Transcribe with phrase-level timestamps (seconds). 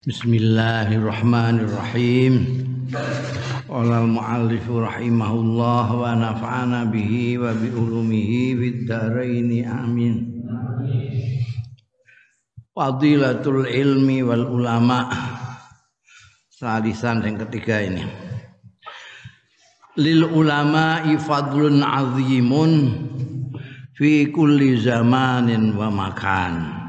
[0.00, 2.32] Bismillahirrahmanirrahim.
[3.68, 10.40] Qala al-muallif rahimahullah wa nafa'ana bihi wa bi ulumihi fid amin.
[12.72, 15.12] Fadilatul ilmi wal ulama.
[16.48, 18.08] Salisan yang ketiga ini.
[20.00, 22.72] Lil ulama fadlun azimun
[23.92, 26.79] fi kulli zamanin wa makan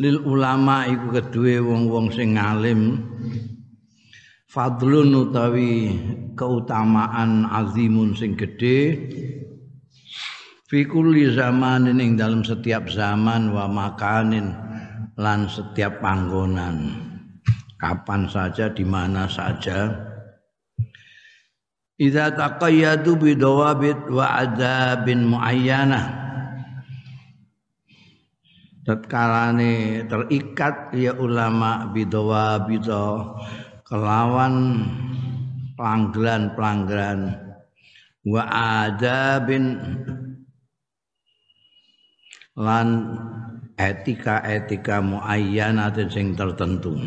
[0.00, 3.04] lil ulama iku kedue wong-wong sing alim.
[4.50, 5.94] Fadlun utawi
[6.34, 8.98] keutamaan azimun sing gede
[10.66, 14.50] fi kulli zamanin ing dalam setiap zaman wa makanin
[15.20, 17.06] lan setiap panggonan.
[17.78, 19.88] Kapan saja di mana saja.
[22.00, 26.20] Idza taqayyadu bidawabit wa adabin muayyanah
[28.84, 33.36] tatkalane terikat ya ulama bidawa bida
[33.84, 34.86] kelawan
[35.76, 37.20] pelanggaran-pelanggaran
[38.24, 38.42] wa
[38.84, 39.80] adabin
[42.60, 42.88] lan
[43.80, 47.00] etika-etika muayyanatin sing tertentu.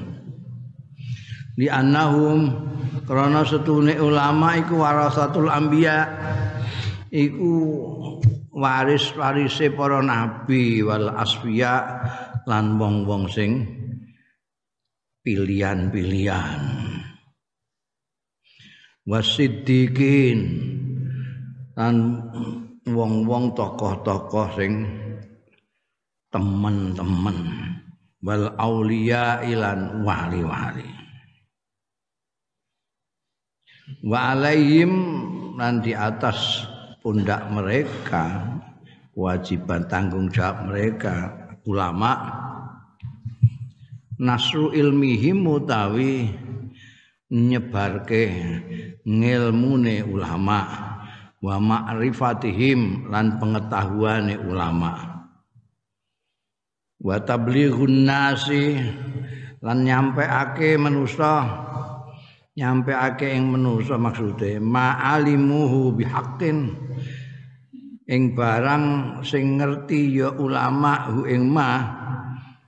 [1.54, 2.50] Li annahum
[3.06, 6.10] krana setune ulama iku warasatul anbiya
[7.14, 7.54] iku
[8.54, 12.06] waris-warise para nabi wal asfiya
[12.46, 13.66] lan wong-wong sing
[15.26, 16.62] pilihan-pilihan.
[19.04, 20.40] Wasiddiqin
[21.76, 21.96] lan
[22.88, 24.74] wong-wong tokoh-tokoh sing
[26.32, 27.38] temen-temen.
[28.24, 30.88] Wal aulia ilan wali-wali.
[34.08, 34.92] Wa alaihim
[35.60, 36.64] lan di atas
[37.04, 38.48] pundak mereka
[39.12, 41.36] kewajiban tanggung jawab mereka
[41.68, 42.40] ulama.
[44.16, 46.32] Nasru ilmihim utawi
[47.28, 48.32] nyebarke
[49.04, 50.60] ngilmune ulama
[51.44, 55.12] wa ma'rifatihim lan pengetahuane ulama.
[57.04, 58.80] Wa tablighun nasi
[59.60, 61.44] lan nyampeake manusa
[62.54, 64.62] nyampeake ing manusa maksude.
[64.62, 66.83] Ma'alimuhu bihaqqin
[68.14, 68.86] ing barang
[69.26, 71.82] sing ngerti ya ulama hu ing ma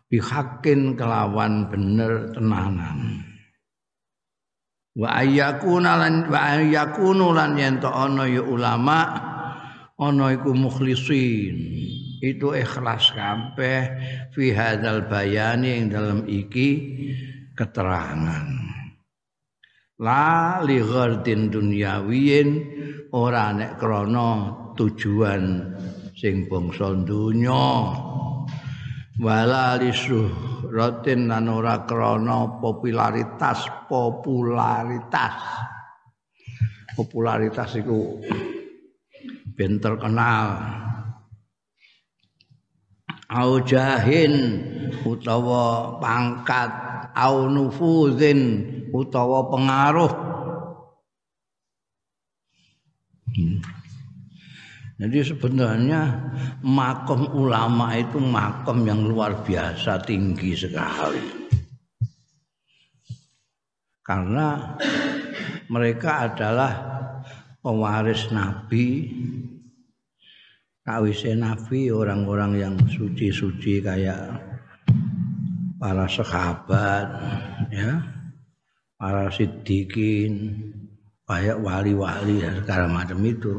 [0.09, 3.21] bihaqqin kelawan bener tenanan.
[4.97, 8.99] Wa ayyakuna lan wa ayyakunu lan yen ana ya ulama
[10.01, 11.57] ana iku mukhlisin.
[12.25, 13.81] Itu ikhlas kabeh
[14.33, 16.69] fi hadzal bayani ing dalam iki
[17.53, 18.65] keterangan
[19.99, 22.49] la li ghardin dunyawiyin
[23.15, 25.43] ora nek krana tujuan
[26.11, 27.95] sing bangsa donya.
[29.15, 35.35] Wala li syuhratin lan ora krana popularitas popularitas.
[36.95, 38.19] Popularitas iku
[39.55, 40.47] ben terkenal.
[43.25, 44.35] Au jahin
[45.07, 46.71] utawa pangkat
[47.15, 50.13] au nufuzin utawa pengaruh.
[53.35, 53.59] Hmm.
[54.95, 56.01] Jadi sebenarnya
[56.63, 61.19] makom ulama itu makom yang luar biasa tinggi sekali.
[63.99, 64.79] Karena
[65.67, 66.73] mereka adalah
[67.59, 69.11] pewaris Nabi,
[70.79, 74.31] kawise Nabi orang-orang yang suci-suci kayak
[75.75, 77.07] para sahabat,
[77.67, 78.14] ya
[78.95, 80.33] para siddiqin,
[81.25, 83.53] banyak wali-wali dan segala macam itu.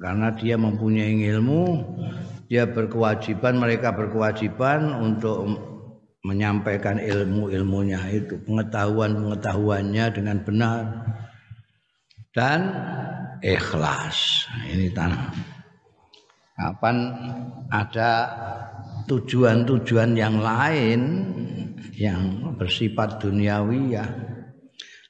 [0.00, 1.84] Karena dia mempunyai ilmu,
[2.48, 5.44] dia berkewajiban, mereka berkewajiban untuk
[6.24, 11.04] menyampaikan ilmu-ilmunya itu, pengetahuan-pengetahuannya dengan benar
[12.32, 12.60] dan
[13.44, 14.48] ikhlas.
[14.64, 15.53] Ini tanah.
[16.54, 16.96] Kapan
[17.66, 18.30] ada
[19.10, 21.00] tujuan-tujuan yang lain
[21.98, 24.06] yang bersifat duniawi ya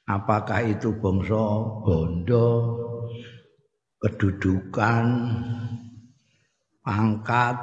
[0.05, 1.45] apakah itu bangsa
[1.81, 2.49] bondo
[4.01, 5.05] kedudukan
[6.85, 7.57] pangkat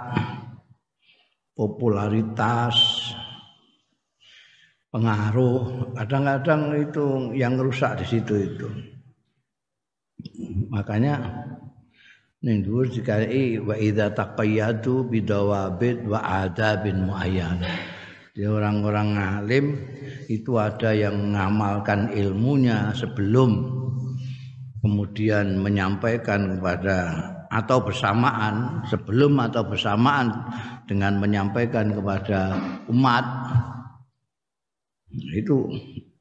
[1.55, 2.77] popularitas
[4.91, 5.95] pengaruh?
[5.95, 7.07] Kadang-kadang itu
[7.39, 8.69] yang rusak di situ itu.
[10.71, 11.19] Makanya
[12.43, 18.03] ning dhuwur dikai wa idza taqayyadu bidawabid wa adabin muayyanah
[18.35, 19.79] di orang-orang alim
[20.27, 23.63] itu ada yang mengamalkan ilmunya sebelum
[24.83, 26.99] kemudian menyampaikan kepada
[27.53, 30.33] atau bersamaan sebelum atau bersamaan
[30.89, 32.57] dengan menyampaikan kepada
[32.89, 33.23] umat
[35.13, 35.69] itu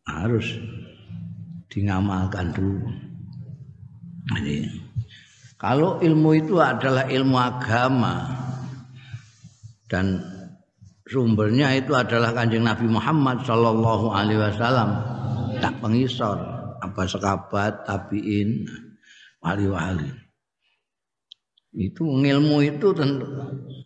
[0.03, 0.59] harus
[1.71, 2.83] dingamalkan dulu.
[4.35, 4.67] Jadi
[5.61, 8.25] kalau ilmu itu adalah ilmu agama
[9.85, 10.17] dan
[11.05, 14.89] sumbernya itu adalah kanjeng Nabi Muhammad Shallallahu Alaihi Wasallam.
[15.61, 16.41] Tak pengisor
[16.81, 18.65] apa sekabat tabiin
[19.45, 20.09] wali-wali
[21.71, 23.23] itu ilmu itu tentu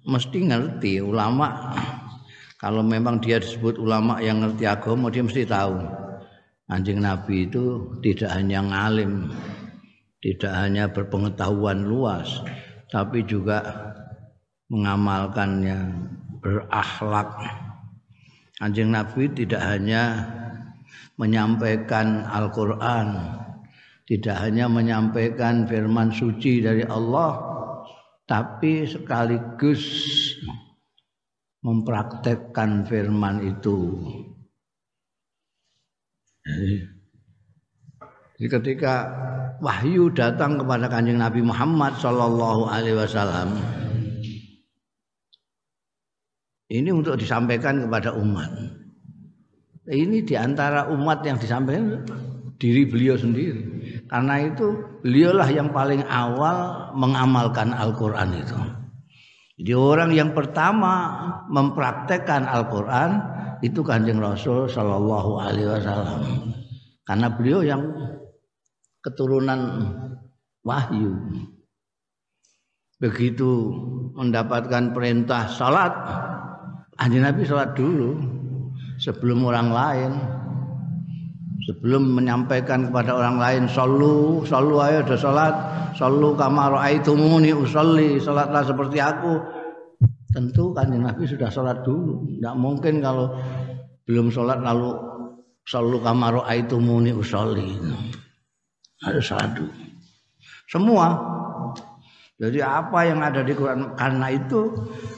[0.09, 1.75] mesti ngerti ulama.
[2.57, 5.77] Kalau memang dia disebut ulama yang ngerti agama dia mesti tahu.
[6.65, 9.29] Anjing nabi itu tidak hanya ngalim
[10.25, 12.41] tidak hanya berpengetahuan luas
[12.89, 13.61] tapi juga
[14.73, 15.77] mengamalkannya
[16.41, 17.29] berakhlak
[18.57, 20.25] anjing nabi tidak hanya
[21.21, 23.37] menyampaikan Al-Qur'an
[24.09, 27.55] tidak hanya menyampaikan firman suci dari Allah
[28.25, 29.85] tapi sekaligus
[31.65, 33.77] mempraktekkan firman itu.
[38.39, 39.07] Ketika
[39.63, 43.55] wahyu datang kepada kanjeng Nabi Muhammad Shallallahu Alaihi Wasallam,
[46.67, 48.51] ini untuk disampaikan kepada umat.
[49.85, 52.03] Ini di antara umat yang disampaikan
[52.57, 53.61] diri beliau sendiri.
[54.09, 58.57] Karena itu beliaulah yang paling awal mengamalkan Al-Quran itu.
[59.61, 61.15] Jadi orang yang pertama
[61.47, 63.23] mempraktekkan Al-Quran
[63.63, 66.21] itu kanjeng Rasul Shallallahu Alaihi Wasallam.
[67.05, 67.81] Karena beliau yang
[69.05, 69.85] keturunan
[70.65, 71.13] wahyu.
[72.97, 73.69] Begitu
[74.17, 75.93] mendapatkan perintah salat,
[76.97, 78.17] anjing Nabi salat dulu
[78.97, 80.11] sebelum orang lain
[81.69, 85.55] sebelum menyampaikan kepada orang lain sallu sallu ayo ada salat
[85.97, 89.37] sallu kama raaitumuni usolli salatlah seperti aku.
[90.35, 92.27] Tentu kan Nabi sudah salat dulu.
[92.27, 93.31] Tidak mungkin kalau
[94.03, 94.91] belum salat lalu
[95.63, 97.79] sallu kama raaitumuni usolli
[99.05, 99.73] harus dulu
[100.65, 101.07] semua
[102.35, 104.67] jadi apa yang ada di Quran karena itu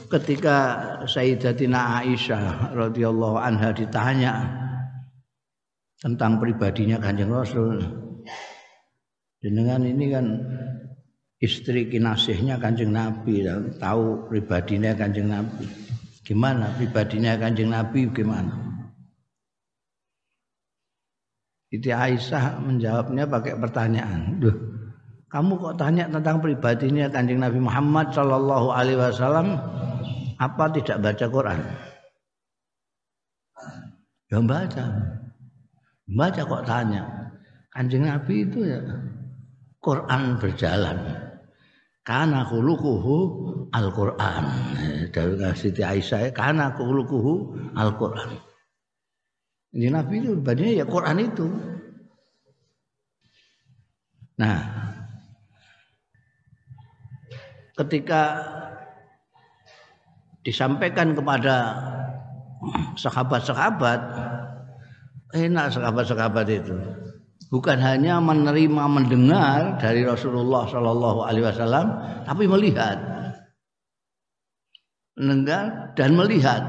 [0.06, 0.56] ketika
[1.02, 4.46] Sayyidatina Aisyah radhiyallahu anha ditanya
[5.98, 7.82] tentang pribadinya Kanjeng Rasul.
[9.42, 10.26] Dengan ini kan
[11.42, 13.42] istri kinasihnya Kanjeng Nabi
[13.82, 15.66] tahu pribadinya Kanjeng Nabi.
[16.22, 18.67] Gimana pribadinya Kanjeng Nabi gimana?
[21.68, 24.40] Siti Aisyah menjawabnya pakai pertanyaan.
[24.40, 24.56] Duh,
[25.28, 29.60] kamu kok tanya tentang pribadinya Kanjeng Nabi Muhammad Shallallahu Alaihi Wasallam?
[30.40, 31.60] Apa tidak baca Quran?
[34.32, 34.84] Ya baca.
[36.08, 37.04] Baca kok tanya.
[37.68, 38.80] Kanjeng Nabi itu ya
[39.84, 40.98] Quran berjalan.
[42.00, 43.16] Karena kulukuhu
[43.68, 44.44] Al-Quran.
[45.12, 48.47] Dari Siti Aisyah, karena kulukuhu Al-Quran.
[49.76, 51.46] Ini Nabi itu badannya ya Quran itu.
[54.38, 54.58] Nah,
[57.76, 58.22] ketika
[60.46, 61.56] disampaikan kepada
[62.96, 64.00] sahabat-sahabat
[65.36, 66.74] enak sahabat-sahabat itu
[67.52, 71.86] bukan hanya menerima mendengar dari Rasulullah Shallallahu Alaihi Wasallam
[72.24, 72.96] tapi melihat
[75.18, 76.62] mendengar dan melihat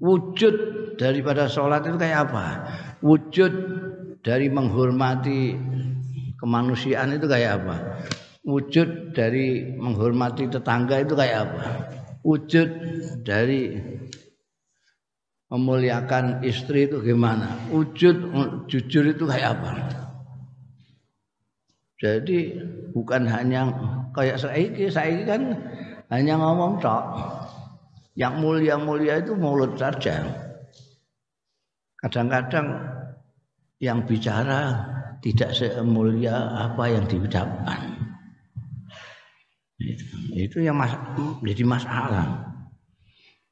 [0.00, 2.46] wujud daripada sholat itu kayak apa
[3.00, 3.52] wujud
[4.20, 5.56] dari menghormati
[6.36, 7.76] kemanusiaan itu kayak apa
[8.44, 11.64] wujud dari menghormati tetangga itu kayak apa
[12.20, 12.68] wujud
[13.24, 13.80] dari
[15.50, 17.58] memuliakan istri itu gimana?
[17.74, 18.16] Wujud
[18.70, 19.70] jujur itu kayak apa?
[22.00, 22.56] Jadi
[22.96, 23.68] bukan hanya
[24.16, 25.52] kayak saiki, saiki kan
[26.08, 27.04] hanya ngomong tok.
[28.14, 30.22] Yang mulia-mulia itu mulut saja.
[32.00, 32.66] Kadang-kadang
[33.80, 34.72] yang bicara
[35.20, 37.80] tidak semulia apa yang diucapkan.
[40.32, 40.92] Itu yang mas
[41.44, 42.50] jadi masalah.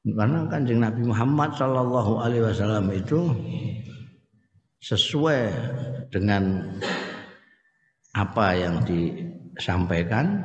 [0.04, 3.20] Karena kanjeng Nabi Muhammad Shallallahu Alaihi Wasallam itu
[4.80, 5.40] sesuai
[6.08, 6.72] dengan
[8.16, 10.40] apa yang disampaikan,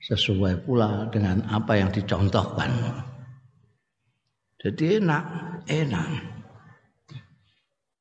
[0.00, 2.70] sesuai pula dengan apa yang dicontohkan.
[4.58, 5.24] Jadi enak,
[5.68, 6.08] enak.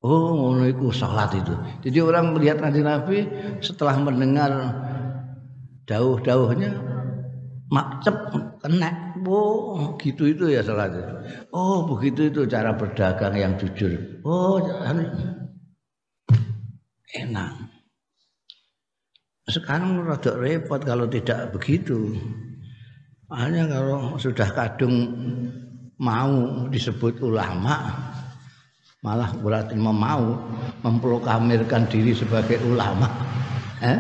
[0.05, 1.53] Oh, ngono iku salat itu.
[1.89, 3.25] Jadi orang melihat kanjeng Nabi
[3.65, 4.51] setelah mendengar
[5.89, 6.69] dauh-dauhnya
[7.67, 8.15] makcep
[8.61, 11.19] kena Oh, gitu itu ya salatnya.
[11.51, 14.23] Oh, begitu itu cara berdagang yang jujur.
[14.23, 14.61] Oh,
[17.17, 17.51] enak.
[19.47, 22.15] sekarang rada repot kalau tidak begitu.
[23.31, 24.95] Hanya kalau sudah kadung
[25.99, 27.95] mau disebut ulama,
[29.05, 30.25] malah berarti mau
[30.81, 33.07] memproklamirkan diri sebagai ulama.
[33.81, 33.99] Eh?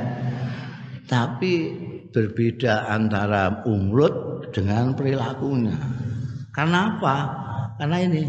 [1.05, 1.53] Tapi
[2.09, 5.77] berbeda antara umrut dengan perilakunya.
[6.49, 7.15] Karena apa?
[7.77, 8.23] Karena ini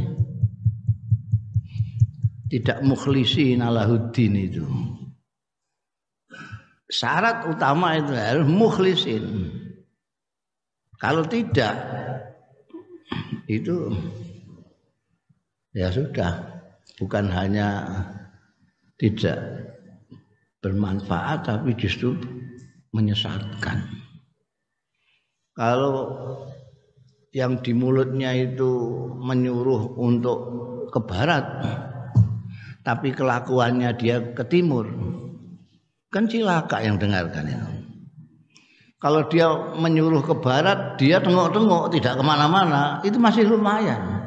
[2.53, 4.67] tidak mukhlisin alahuddin itu.
[6.89, 9.25] Syarat utama itu harus mukhlisin.
[10.97, 11.77] Kalau tidak
[13.49, 13.93] itu
[15.73, 16.48] ya sudah
[16.99, 17.69] bukan hanya
[18.99, 19.39] tidak
[20.59, 22.19] bermanfaat tapi justru
[22.91, 23.87] menyesatkan.
[25.55, 25.95] Kalau
[27.35, 28.71] yang di mulutnya itu
[29.21, 30.39] menyuruh untuk
[30.89, 31.45] ke barat
[32.81, 34.89] tapi kelakuannya dia ke timur
[36.09, 37.71] kan cilaka yang dengarkan itu
[38.97, 44.25] kalau dia menyuruh ke barat dia tengok-tengok tidak ke mana-mana itu masih lumayan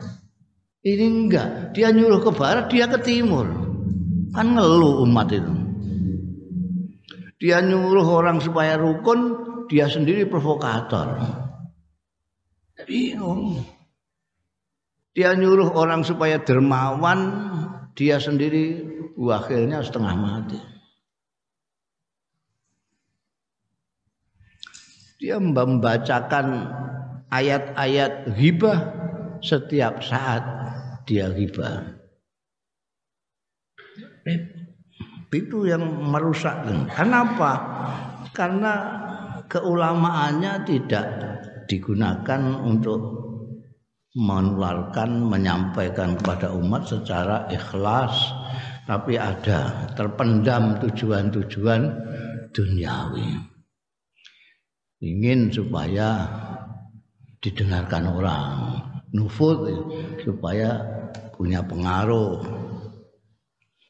[0.81, 1.77] ini enggak.
[1.77, 3.45] Dia nyuruh ke barat dia ke timur.
[4.33, 5.53] Kan ngeluh umat itu.
[7.41, 9.33] Dia nyuruh orang supaya rukun
[9.69, 11.21] dia sendiri provokator.
[12.85, 13.61] Bingung.
[15.13, 17.19] Dia nyuruh orang supaya dermawan
[17.93, 18.81] dia sendiri
[19.17, 20.59] wakilnya setengah mati.
[25.21, 26.73] Dia membacakan
[27.29, 28.79] ayat-ayat ghibah
[29.41, 30.60] setiap saat
[31.11, 31.99] dia ghibah.
[35.27, 36.63] Itu yang merusak.
[36.95, 37.51] Kenapa?
[38.31, 38.73] Karena
[39.51, 41.05] keulamaannya tidak
[41.67, 42.99] digunakan untuk
[44.15, 48.11] menularkan menyampaikan kepada umat secara ikhlas
[48.83, 51.87] tapi ada terpendam tujuan-tujuan
[52.51, 53.39] duniawi
[54.99, 56.27] ingin supaya
[57.39, 58.51] didengarkan orang
[59.15, 59.63] nufud
[60.27, 60.90] supaya
[61.41, 62.37] punya pengaruh.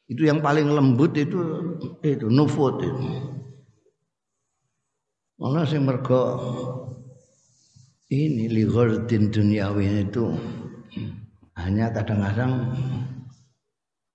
[0.08, 1.36] Itu yang paling lembut itu
[2.00, 3.04] itu nufud itu.
[5.36, 6.40] Allah sing mergo
[8.08, 10.32] ini lighardin duniawi itu
[11.60, 12.72] hanya kadang-kadang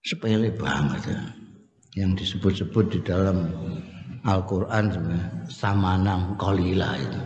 [0.02, 1.22] sepele banget ya.
[1.98, 3.50] yang disebut-sebut di dalam
[4.22, 4.94] Al-Quran
[5.50, 7.22] sama enam kolila itu.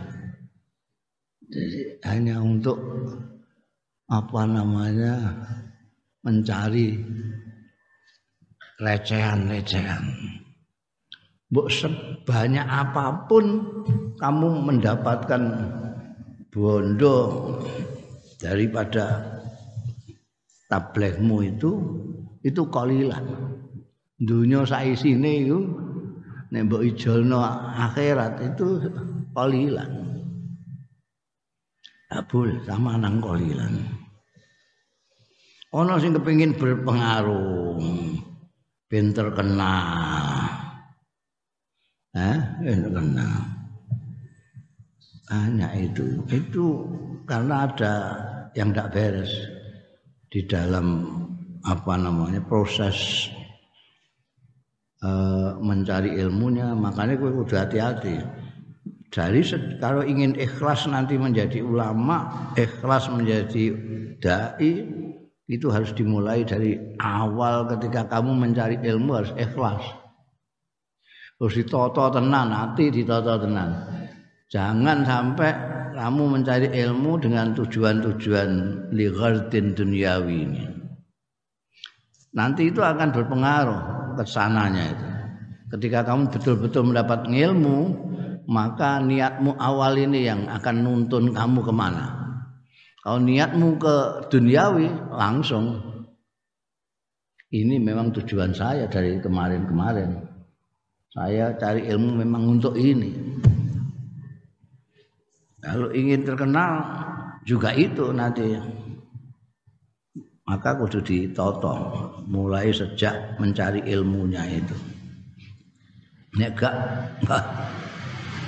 [1.52, 2.80] Jadi hanya untuk
[4.08, 5.12] apa namanya
[6.22, 6.98] mencari
[8.78, 10.02] recehan-recehan.
[11.52, 13.60] Buk sebanyak apa pun
[14.16, 15.42] kamu mendapatkan
[16.48, 17.16] bondo
[18.40, 19.20] daripada
[20.72, 21.70] tablegmu itu
[22.40, 23.24] itu kolilan
[24.16, 25.58] dunia saisine itu
[26.52, 27.40] nek mbok ijolno
[27.76, 28.80] akhirat itu
[29.36, 29.92] kolilan
[32.12, 34.01] abul sama nang kolilan
[35.72, 37.80] ana sing kepengin berpengaruh.
[38.92, 40.52] Ben terkenal
[42.12, 43.40] eh terkenal
[45.32, 46.20] hanya itu.
[46.28, 46.84] Itu
[47.24, 47.94] karena ada
[48.52, 49.32] yang tidak beres
[50.28, 51.08] di dalam
[51.64, 53.32] apa namanya proses
[55.00, 56.76] uh, mencari ilmunya.
[56.76, 58.16] Makanya gue udah hati-hati.
[59.12, 59.40] Dari
[59.76, 63.76] kalau ingin ikhlas nanti menjadi ulama ikhlas menjadi
[64.20, 64.72] dai
[65.52, 69.84] itu harus dimulai dari awal ketika kamu mencari ilmu harus ikhlas
[71.36, 73.70] harus ditoto tenan hati ditoto tenan
[74.52, 75.52] Jangan sampai
[75.96, 78.50] kamu mencari ilmu dengan tujuan-tujuan
[78.92, 80.64] lighardin duniawi ini.
[82.36, 83.80] Nanti itu akan berpengaruh
[84.20, 85.06] ke sananya itu.
[85.72, 87.96] Ketika kamu betul-betul mendapat ilmu,
[88.44, 92.21] maka niatmu awal ini yang akan nuntun kamu ke mana.
[93.02, 93.96] Kalau niatmu ke
[94.30, 95.82] duniawi, langsung.
[97.52, 100.22] Ini memang tujuan saya dari kemarin-kemarin.
[101.12, 103.12] Saya cari ilmu memang untuk ini.
[105.60, 106.72] Kalau ingin terkenal
[107.44, 108.56] juga itu nanti.
[110.42, 111.74] Maka kudu ditoto
[112.30, 114.76] mulai sejak mencari ilmunya itu.
[116.38, 116.74] Nek gak,
[117.28, 117.44] gak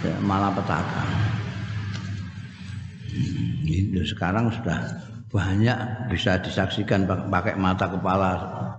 [0.04, 1.33] ya malah petaka.
[3.64, 4.78] Itu sekarang sudah
[5.30, 8.30] banyak bisa disaksikan pakai mata kepala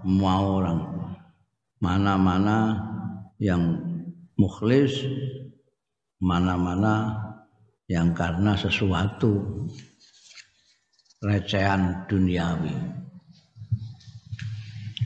[0.04, 0.80] semua orang.
[1.84, 2.80] Mana-mana
[3.42, 3.76] yang
[4.40, 5.04] mukhlis,
[6.24, 7.12] mana-mana
[7.92, 9.66] yang karena sesuatu
[11.20, 12.74] recehan duniawi.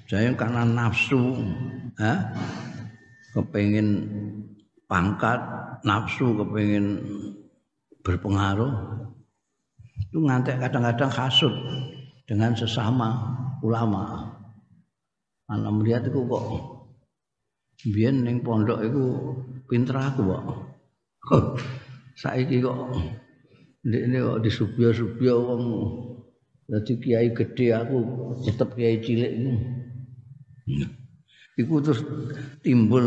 [0.09, 1.37] Saya karena nafsu,
[2.01, 2.33] ha?
[3.33, 4.09] kepingin
[4.89, 5.37] pangkat
[5.85, 6.97] nafsu kepingin
[8.01, 9.05] berpengaruh
[9.99, 11.53] itu ngantek kadang-kadang hasut
[12.23, 14.31] dengan sesama ulama.
[15.49, 16.45] Anak melihat itu kok
[17.89, 19.03] biyen ning pondok iku
[19.65, 20.43] pinter aku kok.
[22.19, 22.93] Saiki kok
[23.87, 25.63] ndekne kok disubya-subya wong
[26.69, 27.97] dadi kiai gede aku
[28.45, 29.53] tetep kiai cilik iku.
[31.59, 32.05] Iku terus
[32.63, 33.03] timbul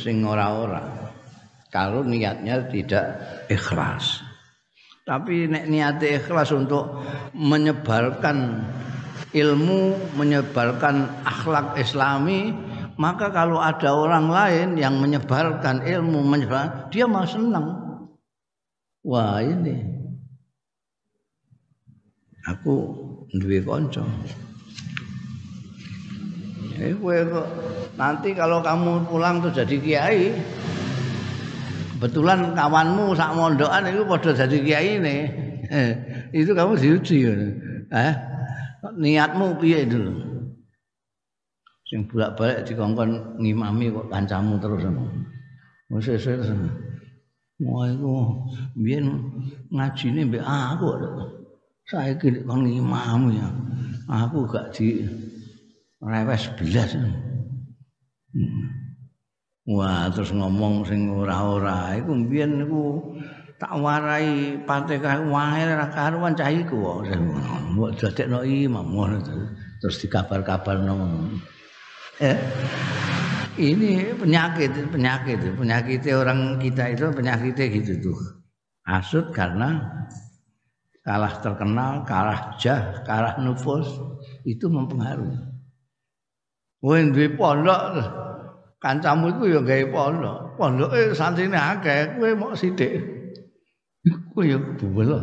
[0.00, 1.12] sing ora-ora.
[1.70, 3.06] Kalau niatnya tidak
[3.46, 4.21] ikhlas.
[5.02, 7.02] Tapi nek niatnya ikhlas untuk
[7.34, 8.62] menyebarkan
[9.34, 12.54] ilmu, menyebarkan akhlak Islami,
[12.94, 17.66] maka kalau ada orang lain yang menyebarkan ilmu, menyebar, dia malah senang.
[19.02, 19.82] Wah ini,
[22.46, 22.74] aku
[23.34, 24.06] duwe kanca.
[26.78, 26.94] Eh,
[27.98, 30.22] nanti kalau kamu pulang tuh jadi kiai,
[32.02, 35.16] kebetulan kawanmu sak mondokan itu pada jadi kiai ini
[36.34, 37.30] itu kamu diuji
[37.94, 38.14] eh
[38.98, 40.10] niatmu piye dulu
[41.86, 44.82] sing bolak-balik dikongkon ngimami kok kancamu terus
[45.94, 46.50] wis wis
[47.62, 48.42] Wah iku
[48.74, 49.06] biyen
[49.70, 50.98] ngajine mbek aku.
[51.86, 53.46] Saiki kon ngimam ya.
[54.10, 55.06] Aku gak di
[56.02, 56.90] rewes belas.
[58.34, 58.81] Hmm.
[59.62, 62.98] Wah, terus ngomong sing ora-ora iku mbiyen niku
[63.62, 67.14] tak warai Fatihah wae ra karuan cah iku kok.
[67.78, 69.22] Mbok dadekno imam ngono
[69.78, 71.30] terus dikabar-kabarno.
[72.18, 72.38] Eh,
[73.62, 78.18] ini penyakit, penyakit, penyakit orang kita itu penyakitnya gitu tuh.
[78.82, 79.78] Asut karena
[81.06, 83.86] kalah terkenal, kalah jah, kalah nufus
[84.42, 85.38] itu mempengaruhi.
[86.82, 87.78] Wong duwe pondok
[88.82, 90.38] kancamu iku ya gawe pondok.
[90.58, 92.98] Pondoke santrine akeh, kowe mok sithik.
[94.02, 95.14] Iku ya buwel.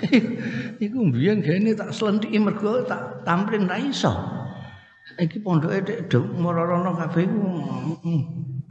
[0.84, 4.10] iku mbiyen gene tak slentiki mergo tak tamprin ra iso.
[5.20, 6.08] Iki pondoke dek
[6.40, 7.44] marana kabeh iku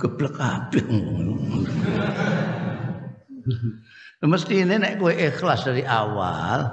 [0.02, 0.82] geblek kabeh.
[4.20, 6.68] Mesti ini nek kowe ikhlas dari awal,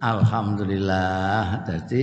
[0.00, 1.60] alhamdulillah.
[1.68, 2.02] Jadi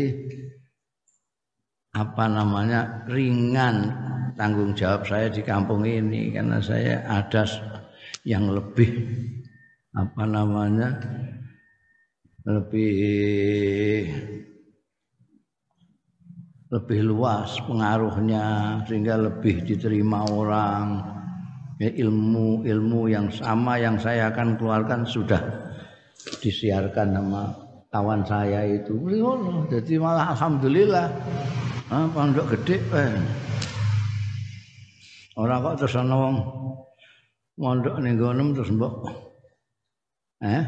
[2.00, 3.92] apa namanya ringan
[4.40, 7.44] tanggung jawab saya di kampung ini karena saya ada
[8.24, 8.88] yang lebih
[9.92, 10.96] apa namanya
[12.48, 14.08] lebih
[16.70, 18.46] lebih luas pengaruhnya
[18.86, 21.18] sehingga lebih diterima orang.
[21.80, 25.40] Ya, ilmu ilmu yang sama yang saya akan keluarkan sudah
[26.44, 27.56] disiarkan sama
[27.88, 29.00] kawan saya itu.
[29.72, 31.08] Jadi malah alhamdulillah
[31.90, 33.18] Ah, pondok gede eh.
[35.34, 36.38] Ora kok terus ana wong
[37.58, 38.22] mondok ning
[38.54, 39.10] terus mbok.
[40.46, 40.64] Eh?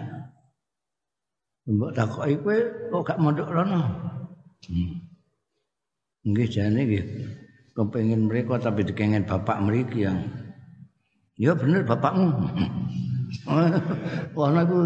[1.69, 2.57] Mbok takoki kowe
[2.89, 3.81] kok gak mondok rono?
[4.65, 4.97] Hmm.
[6.25, 7.05] Nggih jane nggih.
[7.77, 10.25] Kepengin mereka tapi dikengen bapak mriki yang
[11.37, 12.29] Ya bener bapakmu.
[14.37, 14.77] Wah, iku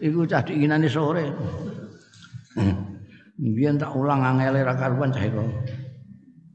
[0.00, 1.28] iku cah diinane sore.
[2.56, 2.93] Hmm.
[3.34, 5.42] Biyen tak ulang angele ra karuan cah iku.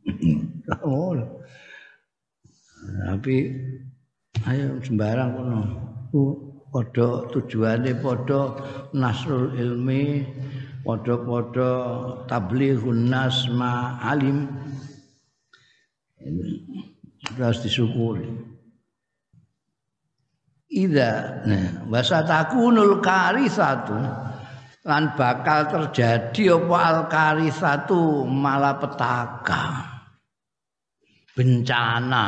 [3.09, 3.35] Tapi
[4.47, 5.59] ayo sembarang kono.
[6.69, 8.53] Padha tujuane padha
[8.93, 10.21] nasrul ilmi,
[10.85, 11.71] padha-padha
[12.29, 14.45] tablighun nas ma alim.
[17.39, 18.29] Harus disyukuri.
[20.69, 23.97] Ida, nah, wasatakunul karisatu.
[24.89, 29.85] Lan bakal terjadi apa al satu malapetaka
[31.37, 32.25] bencana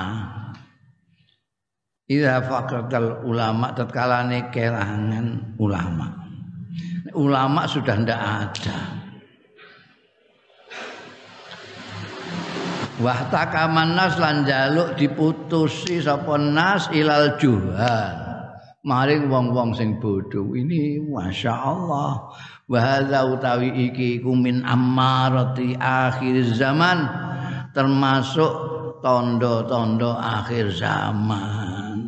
[2.12, 6.12] Ida faqatal ulama tatkala kelangan ulama.
[7.16, 8.80] Ulama sudah ndak ada.
[13.00, 18.32] Wahtakaman nas lan jaluk diputusi sapa nas ilal juhal.
[18.82, 22.34] maring wong-wong sing bodho ini Masya Allah
[22.72, 27.04] wa utawi iki kumin ammarati akhir zaman
[27.76, 28.52] termasuk
[29.04, 32.00] tondo-tondo akhir zaman.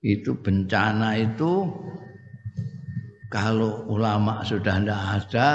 [0.00, 1.68] Itu bencana itu
[3.28, 5.50] kalau ulama sudah tidak ada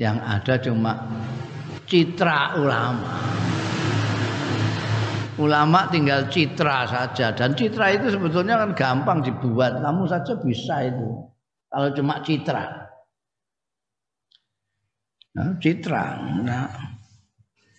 [0.00, 0.96] yang ada cuma
[1.84, 3.14] citra ulama
[5.38, 7.32] ulama tinggal citra saja.
[7.32, 9.78] Dan citra itu sebetulnya kan gampang dibuat.
[9.78, 11.08] Kamu saja bisa itu.
[11.70, 12.64] Kalau cuma citra.
[15.38, 16.04] Nah, citra.
[16.42, 16.66] Nah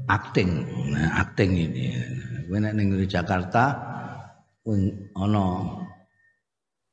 [0.07, 0.49] acting
[0.93, 1.85] nah, acting ini.
[2.45, 3.73] Kowe nek ning Jakarta
[5.17, 5.45] ana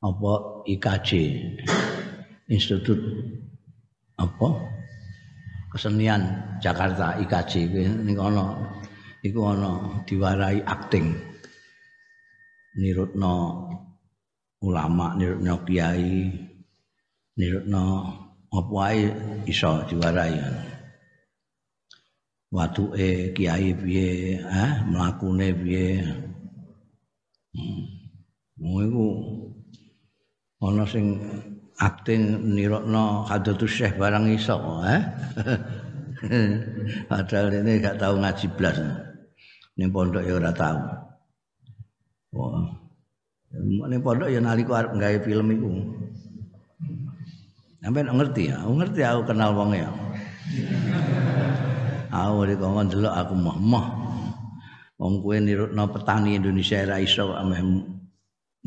[0.01, 0.33] apa
[0.65, 1.09] IKJ
[2.49, 2.99] Institut
[4.17, 4.47] apa?
[5.71, 7.69] Kesenian Jakarta IKJ
[8.01, 8.57] ning ana
[9.21, 11.13] iku ana diwarai acting
[12.75, 13.67] nirutno
[14.65, 16.50] ulama nirutno kiai
[17.37, 17.83] nirutno
[18.51, 19.03] apa ae
[19.47, 20.35] iso diwarai?
[22.51, 24.35] Watuke kiai piye?
[24.43, 26.03] Eh mlakune piye?
[27.55, 27.83] Hmm.
[28.59, 29.07] iku
[30.61, 31.19] ana sing
[31.79, 34.55] akting nirokno hadatus syekh barang iso
[34.87, 35.01] eh
[37.09, 38.77] padahal ini gak tahu ngaji blas.
[39.79, 40.79] Ning pondok ya ora tahu
[42.35, 42.67] wah.
[43.87, 45.71] Ning pondok ya nalika arep gawe film iku
[47.81, 49.89] sampai ngerti ya ngerti aku kenal wong ya
[52.11, 53.87] Aku di kongkon delok aku mah.
[54.99, 57.63] Wong kowe nirutno petani Indonesia ra iso ameh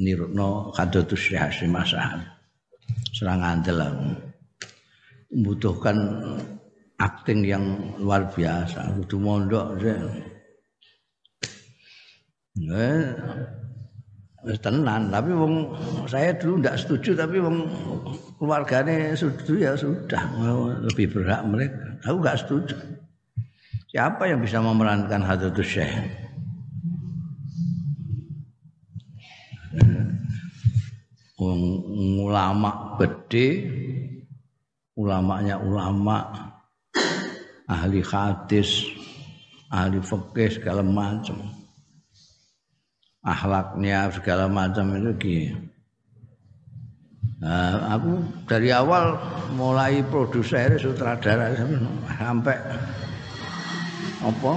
[0.00, 2.24] nirutno kadotus Hasyim As'ad.
[3.12, 4.09] Serang andel aku.
[5.29, 5.96] Membutuhkan
[6.96, 7.64] akting yang
[8.00, 8.96] luar biasa.
[8.96, 9.92] Kudu mondok sih.
[12.64, 13.07] Eh,
[14.61, 15.09] tenan.
[15.09, 15.72] Tapi wong
[16.04, 17.64] saya dulu tidak setuju tapi wong
[18.37, 20.22] keluarganya setuju ya sudah.
[20.85, 21.83] Lebih berhak mereka.
[22.04, 22.76] Aku nggak setuju.
[23.94, 26.24] Siapa yang bisa memerankan Hadratus Syekh?
[32.24, 33.48] ulama gede
[34.94, 36.18] ulamanya ulama
[37.66, 38.87] ahli hadis
[39.68, 41.42] ahli fikih segala macam
[43.24, 45.56] akhlaknya segala macam itu gitu.
[47.44, 49.20] Nah, aku dari awal
[49.52, 51.52] mulai produser sutradara
[52.16, 52.56] sampai
[54.24, 54.52] apa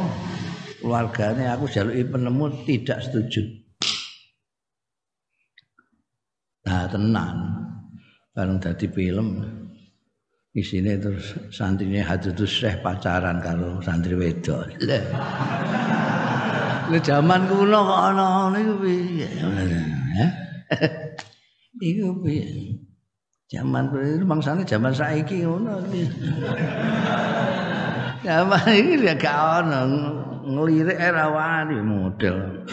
[0.79, 3.43] keluarganya aku jaluki penemu tidak setuju.
[6.63, 7.35] Nah tenan
[8.31, 9.43] bareng dadi film
[10.55, 14.79] isine terus santrine Hadratus Syekh pacaran karo santri wedok.
[16.87, 19.27] Lah zaman kuno kok ana niku piye?
[19.27, 20.31] Heh.
[21.83, 22.79] Iku piye?
[23.51, 25.83] Zaman kuno mangsane zaman saiki ngono
[28.23, 29.79] Zaman ini ya gak ono
[30.47, 32.63] ngelirik era wani model.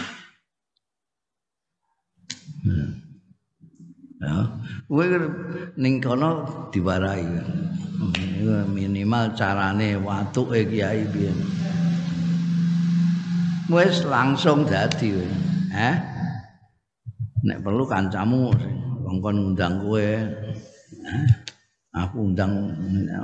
[4.23, 4.35] Ya,
[4.87, 5.05] kowe
[5.75, 6.31] ning kono
[6.71, 7.27] diwarai.
[8.71, 11.35] Minimal carane watuke kiai piye.
[13.73, 15.25] Wis langsung kowe.
[15.73, 15.97] Eh?
[17.45, 18.53] Nek perlu kancamu
[19.05, 20.09] wong kon ngundang kowe.
[21.95, 22.75] Aku undang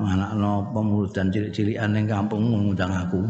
[0.01, 3.21] anak nopo ngurudan cilik-cilikan ning kampung ngundang aku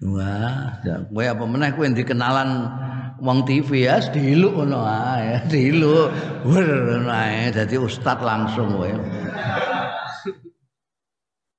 [0.00, 0.80] wah
[1.12, 2.72] kowe apa meneh kowe dikenalan
[3.20, 6.08] wong TV ya diluk ngono ae, diluk.
[6.48, 8.88] Wer ae dadi ustad langsung kowe.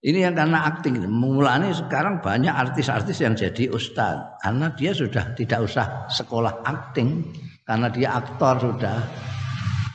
[0.01, 0.97] Ini yang karena akting.
[1.05, 7.29] Mulanya sekarang banyak artis-artis yang jadi ustad karena dia sudah tidak usah sekolah akting
[7.61, 8.97] karena dia aktor sudah.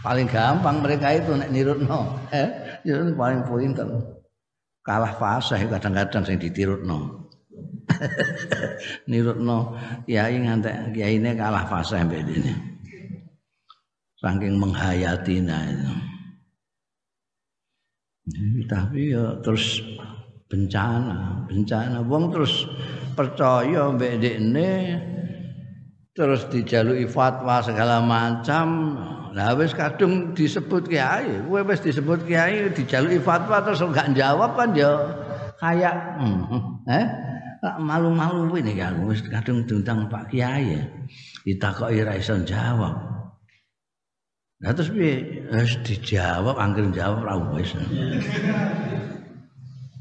[0.06, 3.90] Paling gampang mereka itu nek nirutno, eh, itu paling pinter.
[4.86, 7.26] Kalah fasih kadang-kadang sing ditirutno.
[9.10, 9.74] nirutno
[10.06, 10.38] kiai
[10.94, 12.54] kiai ini kalah fasih mbek ini.
[14.22, 16.15] Saking menghayatina itu.
[18.66, 19.78] Tapi ya terus
[20.50, 22.66] bencana, bencana wong terus
[23.14, 24.72] percaya mbek dekne
[26.10, 28.98] terus dijaluki fatwa segala macam.
[29.30, 34.74] Lah wis kadung disebut kiai, kowe wis disebut kiai dijaluki fatwa terus enggak jawab kan
[34.74, 34.90] ya
[35.62, 37.06] kayak hmm, eh
[37.78, 40.82] malu-malu ini ya wis kadung diundang Pak Kiai ya.
[41.46, 42.96] Ditakoki ra iso jawab.
[44.56, 45.36] Nah terus piye?
[45.52, 47.70] Wis dijawab, angger jawab ra wis.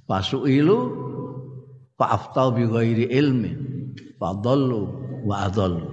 [0.05, 0.77] Fasuilu
[1.97, 3.51] fa aftau bi ghairi ilmi.
[4.15, 4.81] Fadallu
[5.25, 5.89] wa adallu.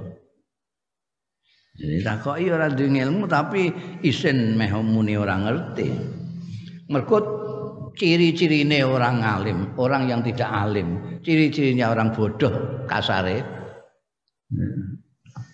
[1.73, 3.73] Jadi takoki ora duwe ilmu tapi
[4.05, 5.89] isin meh muni ora ngerti.
[6.93, 7.19] Mergo
[7.97, 13.63] ciri-cirine orang alim, orang yang tidak alim, ciri-cirinya orang bodoh kasare.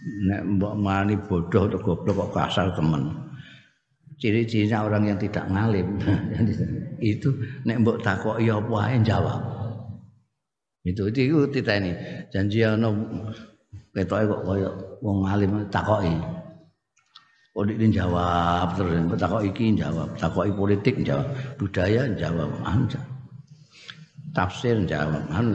[0.09, 3.28] nek mbok mani bodoh atau goblok kok kasar temen
[4.19, 5.87] ciri-cirinya orang yang tidak ngalim.
[6.99, 7.31] Itu
[7.63, 9.41] nek mbok takoki apa ae jawab.
[10.83, 11.93] Itu itu kita ini
[12.33, 12.89] janji ana
[13.93, 16.17] ketoke kok kaya wong alim takoki.
[17.55, 18.95] Kok ini jawab terus.
[19.15, 20.11] Takok iki jawab.
[20.19, 21.29] Takoki politik jawab.
[21.55, 22.51] Budaya jawab.
[22.67, 22.99] Anja
[24.35, 25.23] tafsir jawab.
[25.31, 25.55] Anu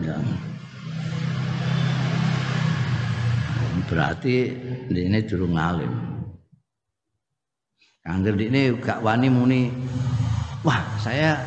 [3.87, 4.35] berarti
[4.91, 6.12] ini durung ngalim.
[8.03, 9.71] Angger ini gak wani muni,
[10.67, 11.39] wah saya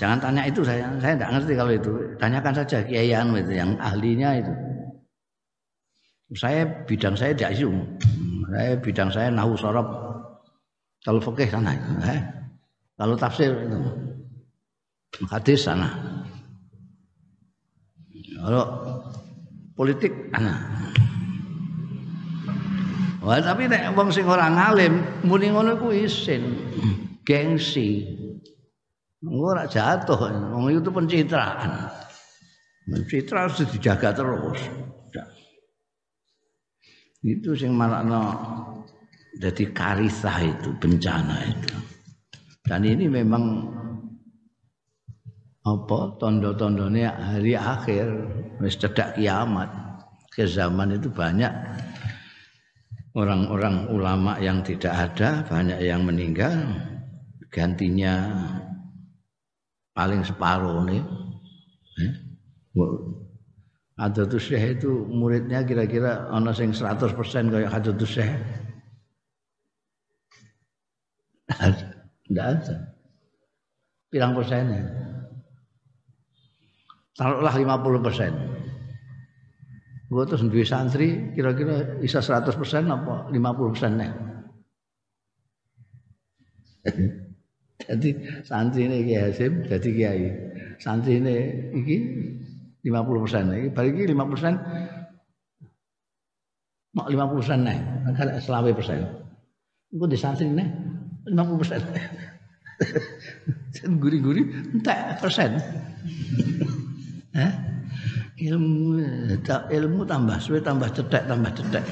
[0.00, 1.92] jangan tanya itu saya, saya tidak ngerti kalau itu.
[2.16, 4.52] Tanyakan saja kiaian itu yang ahlinya itu.
[6.32, 7.68] Saya bidang saya tidak isu.
[8.48, 9.88] Saya bidang saya nahu sorob.
[11.04, 11.76] Kalau fikih sana.
[12.08, 12.20] Eh.
[12.96, 13.78] Kalau tafsir itu.
[15.28, 15.90] Hadis sana.
[18.40, 18.64] Kalau
[19.76, 20.80] politik ana.
[23.20, 26.56] Wah, tapi nek wong sing ora ngalim muni ngono ku isin.
[27.20, 28.08] Gengsi.
[29.20, 30.16] Ora jatuh,
[30.56, 31.92] wong itu pencitraan.
[32.88, 34.60] Pencitraan harus dijaga terus.
[37.20, 38.32] Itu sing malakno
[39.36, 41.76] jadi karisah itu, bencana itu.
[42.64, 43.68] Dan ini memang
[45.60, 48.08] apa tondo-tondone hari akhir
[48.64, 49.68] wis cedak kiamat
[50.32, 51.52] ke zaman itu banyak
[53.16, 56.54] orang-orang ulama yang tidak ada banyak yang meninggal
[57.50, 58.30] gantinya
[59.94, 61.02] paling separuh nih
[62.04, 62.12] eh?
[64.00, 67.12] Hadratus Syekh itu muridnya kira-kira ana sing 100%
[67.52, 68.32] kayak Hadratus Syekh.
[72.24, 72.74] Tidak ada.
[74.08, 75.10] Pirang persennya?
[77.20, 78.32] taruhlah 50 persen.
[80.10, 84.12] Gue terus duwe santri kira-kira bisa 100 persen apa 50 persen nih.
[87.86, 88.10] jadi
[88.42, 90.26] santri ini Kiai Hasim jadi Kiai.
[90.82, 91.36] Santri ini
[91.78, 91.96] iki
[92.82, 93.44] 50 persen.
[93.54, 94.52] Iki balik iki 5 persen.
[96.90, 97.78] Mak 50 persen nih.
[98.18, 98.98] Kan selawe persen.
[99.94, 100.68] Gue di santri nih
[101.30, 101.80] 50 persen.
[104.02, 104.42] Guri-guri
[104.74, 105.54] entek persen.
[107.30, 107.69] Eh?
[108.40, 108.96] Ilmu
[109.68, 111.84] ilmu tambah suwe tambah cetek tambah cetek.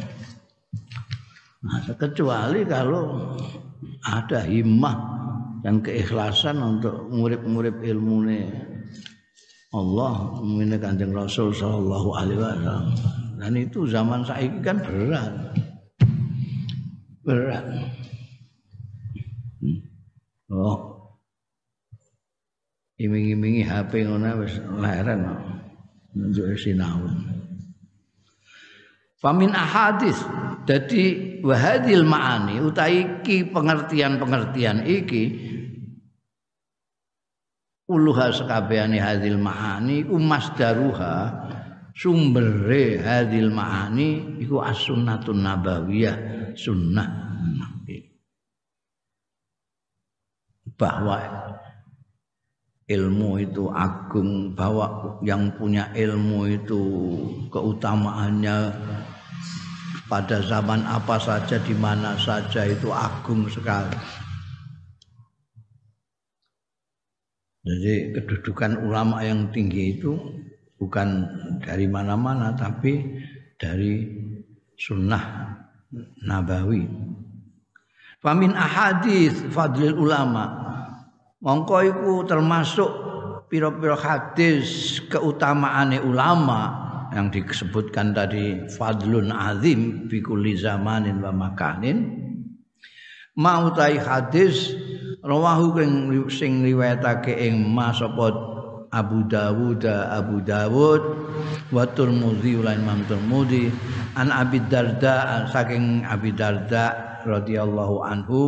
[1.59, 3.37] Nah, kecuali kalau
[4.07, 4.97] ada himmah
[5.61, 8.25] dan keikhlasan untuk murid-murid ilmu
[9.69, 12.85] Allah ini kanjeng Rasul Shallallahu Alaihi Wasallam.
[13.37, 15.35] Dan itu zaman saya kan berat.
[17.21, 17.65] Berat.
[19.61, 19.79] Hmm.
[20.57, 20.79] oh.
[22.99, 25.23] Iming-imingi HP ngono wis leren
[26.19, 27.07] nunjuk sinau.
[29.19, 30.19] Famin ahadis.
[30.69, 35.25] Dadi wahadil ma'ani utaiki pengertian-pengertian iki
[37.89, 41.49] uluha sekabehane hadil ma'ani umas daruha
[41.97, 47.09] sumbere hadil ma'ani iku as-sunnatun nabawiyah sunnah.
[50.79, 51.48] Bahwa
[52.89, 56.83] ilmu itu agung bahwa yang punya ilmu itu
[57.53, 58.73] keutamaannya
[60.09, 63.93] pada zaman apa saja di mana saja itu agung sekali.
[67.69, 70.17] Jadi kedudukan ulama yang tinggi itu
[70.81, 71.29] bukan
[71.61, 73.21] dari mana-mana tapi
[73.61, 74.09] dari
[74.81, 75.53] sunnah
[76.25, 76.89] nabawi.
[78.25, 80.68] Famin ahadis fadlil ulama.
[81.39, 82.91] Mongko iku termasuk
[83.47, 92.27] pira-pira hadis keutamaane ulama yang disebutkan tadi fadlun azim fi kulli zamanin wa makanin.
[93.39, 94.75] Mau tai hadis
[95.23, 95.79] rawahu
[96.27, 98.35] sing riwayatake ing mas apa
[98.91, 101.03] Abu Dawud Abu Dawud
[101.71, 103.71] wa Tirmidzi lan Imam Tirmidzi
[104.19, 108.43] an Abi Darda saking Abi Darda radhiyallahu anhu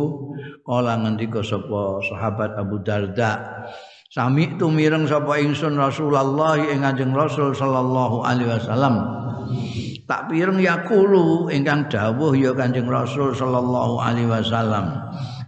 [0.63, 3.65] kala ngendika sapa sahabat Abu Darda
[4.11, 8.95] Sami tu mireng sapa ingsun Rasulullah ing Kanjeng Rasul sallallahu alaihi wasallam.
[10.03, 14.99] Tak pireng yakulu ingkang dawuh ya Kanjeng Rasul sallallahu alaihi wasallam.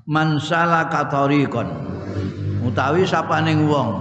[0.08, 1.76] Man salaka tariqan
[2.64, 4.00] utawi sapaning wong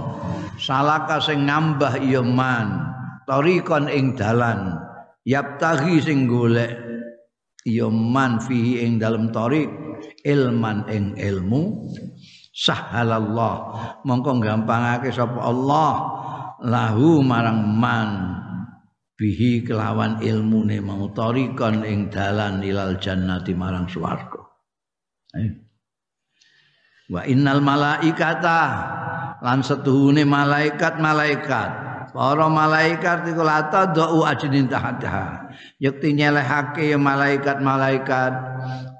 [0.55, 2.87] salaka sing ngambah ya man
[3.27, 4.79] tariqan ing dalan
[5.27, 6.71] yaptahi sing golek
[7.67, 9.82] ya man fihi ing dalem tariq
[10.23, 11.91] ilman ing ilmu
[12.55, 13.55] sahalallah.
[14.07, 15.91] Mongko gampangake sapa Allah
[16.63, 18.09] lahu marang man.
[19.13, 24.41] Bihi kelawan ilmune mau tarikon ing dalan ilal jannati marang swarga.
[27.13, 28.61] Wa innal malaikata
[29.43, 35.49] lan setuhune malaikat-malaikat para malaikat iku lata do'u ajnin tahadaha
[35.81, 38.33] yakti nyelehake ya malaikat-malaikat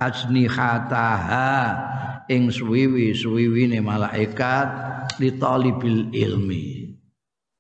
[0.02, 1.52] ajni khataha.
[2.32, 4.68] Ing suwiwi-suwiwine malaikat
[5.20, 5.30] li
[6.16, 6.66] ilmi.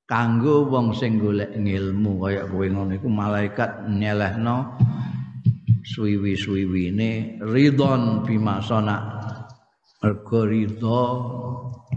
[0.07, 4.79] Kanggo wong sing golek ilmu kaya kowe ngono iku malaikat nyelehno
[5.83, 8.99] suwiwi-suwiwine ridon bima sona
[9.99, 11.03] mergo ridho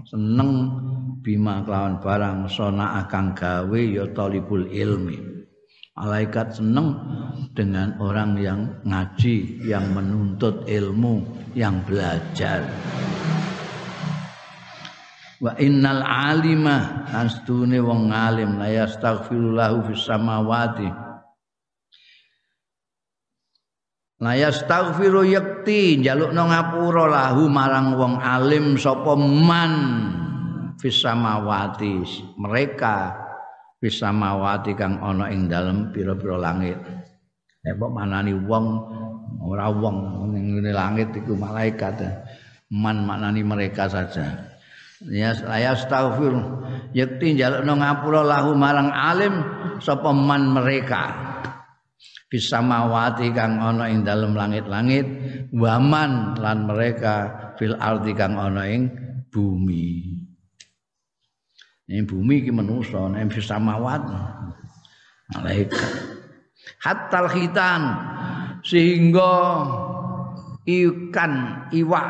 [0.07, 0.51] seneng
[1.27, 5.37] bima kelawan barang sona akan gawe ya talibul ilmi
[5.97, 6.93] Malaikat senang
[7.57, 11.25] dengan orang yang ngaji, yang menuntut ilmu,
[11.57, 12.69] yang belajar.
[15.41, 20.93] Wa innal alima astune wong alim la yastaghfirullahu fis samawati.
[24.21, 29.73] La yastaghfiru yakti njalukno ngapura lahu marang wong alim sapa man
[30.87, 32.07] fis samawati
[32.39, 33.19] mereka
[33.83, 36.79] bisa mawati kang ana ing dalem pira-pira langit.
[37.67, 38.67] Nek manani wong
[39.43, 42.07] ora wong ning langit iku malaikat.
[42.71, 44.55] Man maknani mereka saja.
[45.11, 46.35] Ya saya astaghfir
[46.95, 49.43] yakti njalukno ngapura lahu marang alim
[49.83, 51.35] sapa man mereka.
[52.31, 55.07] Bisa mawati kang ana ing dalem langit-langit
[55.51, 57.15] waman lan mereka
[57.59, 58.91] fil ardi kang ana ing
[59.35, 60.16] bumi.
[61.87, 64.03] Ini bumi iki manusa, nek samawat
[65.31, 65.93] malaikat.
[66.83, 67.83] Hatta khitan
[68.67, 69.33] sehingga
[70.67, 71.33] ikan
[71.71, 72.09] iwak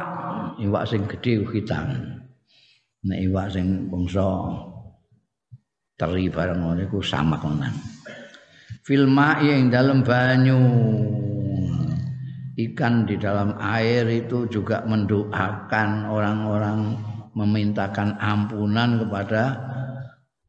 [0.64, 1.92] iwak sing gedhe khitan.
[3.04, 4.24] Nek iwak sing bangsa
[5.96, 7.76] teri bareng ngono iku samak menan.
[8.80, 10.56] Filma yang dalam banyu
[12.56, 16.96] ikan di dalam air itu juga mendoakan orang-orang
[17.36, 19.60] memintakan ampunan kepada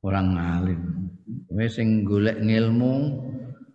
[0.08, 0.82] orang alim.
[1.52, 2.96] Wis sing golek ngilmu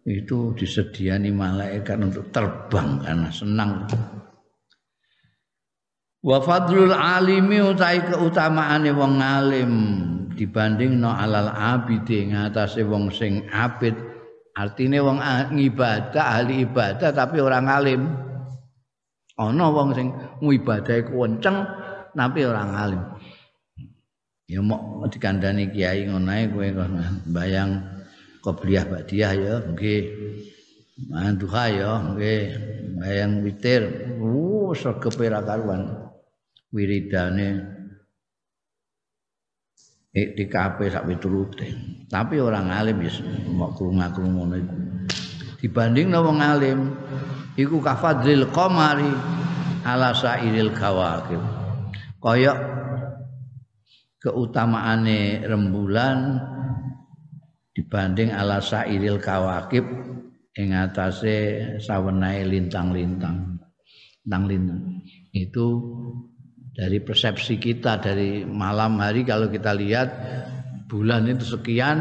[0.09, 3.87] itu disediani malaikat untuk terbang karena senang.
[6.23, 9.73] Wa fadlul alimi utai keutamaane wong alim
[10.33, 13.95] dibanding no alal abidi ngatasé wong sing abid.
[14.53, 15.19] Artine wong
[15.57, 18.03] ngibadah ahli ibadah tapi orang alim.
[19.41, 20.13] Ana wong sing
[20.45, 21.65] ngibadahe kenceng
[22.13, 23.03] tapi orang alim.
[24.53, 26.69] Ya mau dikandani kiai ngono ae kowe
[27.33, 27.89] bayang
[28.45, 30.05] qobliyah badiah ya nggih.
[31.09, 32.45] Manduha ya nggih.
[33.01, 34.13] Bayang witir.
[34.21, 36.13] Uh segepe ra karuan.
[36.69, 37.65] Wiridane
[40.13, 41.73] iktikafe sak piturute.
[42.13, 43.13] Tapi orang alim ya
[43.57, 44.77] mau krungu-krungu ngono iku.
[45.65, 46.93] Dibanding wong alim
[47.57, 49.09] iku kafadril qamari
[49.83, 51.41] ala sairil kawakib
[52.23, 52.55] kaya
[54.23, 56.39] keutamaane rembulan
[57.75, 59.83] dibanding ala sairil kawakib
[60.55, 63.59] ing atase sawenae lintang-lintang.
[64.23, 65.03] Lintang-lintang.
[65.35, 65.67] Itu
[66.73, 70.09] dari persepsi kita dari malam hari kalau kita lihat
[70.87, 71.99] bulan itu sekian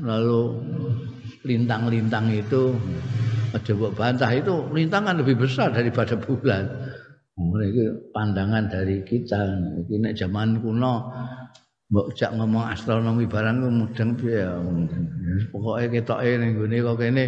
[0.00, 0.58] lalu
[1.44, 2.74] lintang-lintang itu
[3.50, 6.70] mbok bantah itu lintang kan lebih besar daripada bulan.
[7.40, 9.40] Mereka pandangan dari kita.
[9.88, 10.94] Ini zaman kuno
[11.90, 14.54] mbok jak ngomong astronomi barang mudeng piye ya.
[15.50, 17.24] Pokoke ketoke ning gone kok kene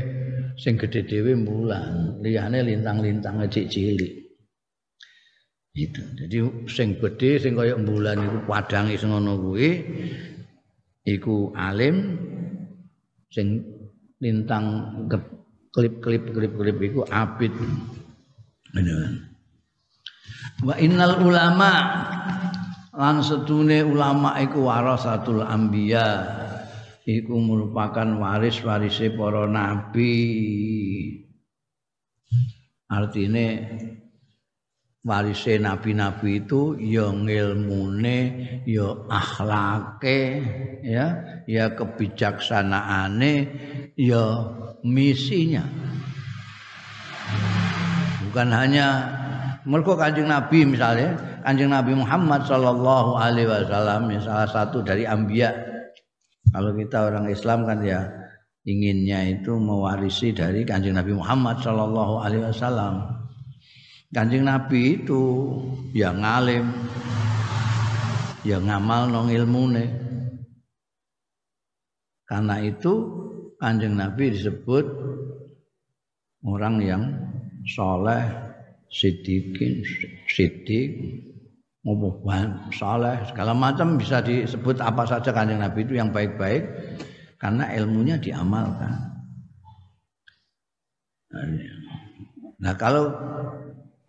[0.54, 4.22] sing gedhe dhewe bulan, liyane lintang-lintang cilik-cilik.
[5.74, 6.02] Gitu.
[6.14, 6.36] Jadi
[6.70, 9.70] sing gedhe sing kaya bulan iku padange sing ngono kuwi
[11.10, 12.20] iku alim
[13.34, 13.66] sing
[14.22, 14.94] lintang
[15.74, 17.50] klip-klip klip-klip iku abid.
[18.70, 19.26] Bener.
[20.62, 21.72] Wa innal ulama
[22.92, 26.28] lan setune ulama iku warasatul anbiya
[27.08, 30.14] iku merupakan waris-warise para nabi.
[32.92, 33.48] Artine
[35.00, 38.18] warise nabi-nabi itu ya ngilmune
[38.68, 40.20] ya akhlake
[40.84, 41.06] ya
[41.48, 43.32] ya kebijaksanaane
[43.96, 44.24] ya
[44.84, 45.64] misinya
[48.28, 48.86] bukan hanya
[49.66, 55.50] mergo Kanjeng Nabi misalnya Kanjeng Nabi Muhammad sallallahu alaihi wasallam ya salah satu dari ambia
[56.54, 58.06] kalau kita orang Islam kan ya
[58.62, 63.24] inginnya itu mewarisi dari Kanjeng Nabi Muhammad sallallahu alaihi wasallam.
[64.12, 65.22] Kanjeng Nabi itu
[65.96, 66.68] ya ngalim
[68.44, 69.86] ya ngamal nong ilmune
[72.28, 72.92] karena itu
[73.56, 74.84] Kanjeng Nabi disebut
[76.44, 77.02] orang yang
[77.64, 78.28] soleh
[78.92, 79.80] sidikin
[80.28, 80.92] sidik
[81.82, 82.22] ngomong
[82.70, 86.62] saleh segala macam bisa disebut apa saja kanjeng Nabi itu yang baik-baik
[87.42, 89.12] karena ilmunya diamalkan.
[92.62, 93.10] Nah kalau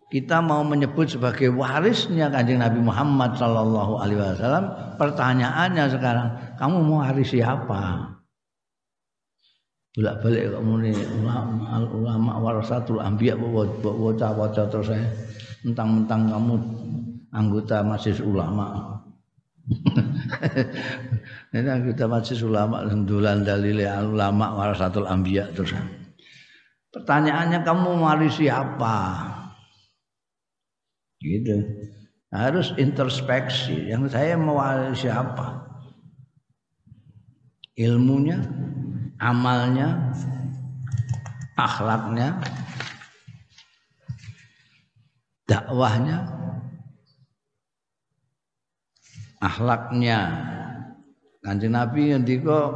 [0.06, 4.64] kita mau menyebut sebagai warisnya kanjeng Nabi Muhammad Shallallahu Alaihi Wasallam,
[4.94, 8.14] pertanyaannya sekarang, kamu mau waris siapa?
[9.94, 10.90] bolak balik kok muni
[11.22, 15.06] ulama ulama warasatul anbiya waca waca terus saya
[15.62, 16.54] mentang-mentang kamu
[17.34, 18.96] anggota majelis ulama.
[21.54, 25.74] Ini anggota majelis ulama dulan dalil ulama warasatul anbiya terus.
[26.94, 28.96] Pertanyaannya kamu mari siapa?
[31.18, 31.58] Gitu.
[32.30, 33.90] Harus introspeksi.
[33.90, 34.62] Yang saya mau
[34.94, 35.66] siapa?
[37.74, 38.38] Ilmunya
[39.18, 40.14] amalnya,
[41.58, 42.38] akhlaknya,
[45.48, 46.43] dakwahnya,
[49.44, 50.20] akhlaknya.
[51.44, 52.72] Kanjeng Nabi ngendika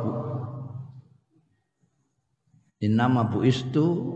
[2.79, 4.15] Innama bu istu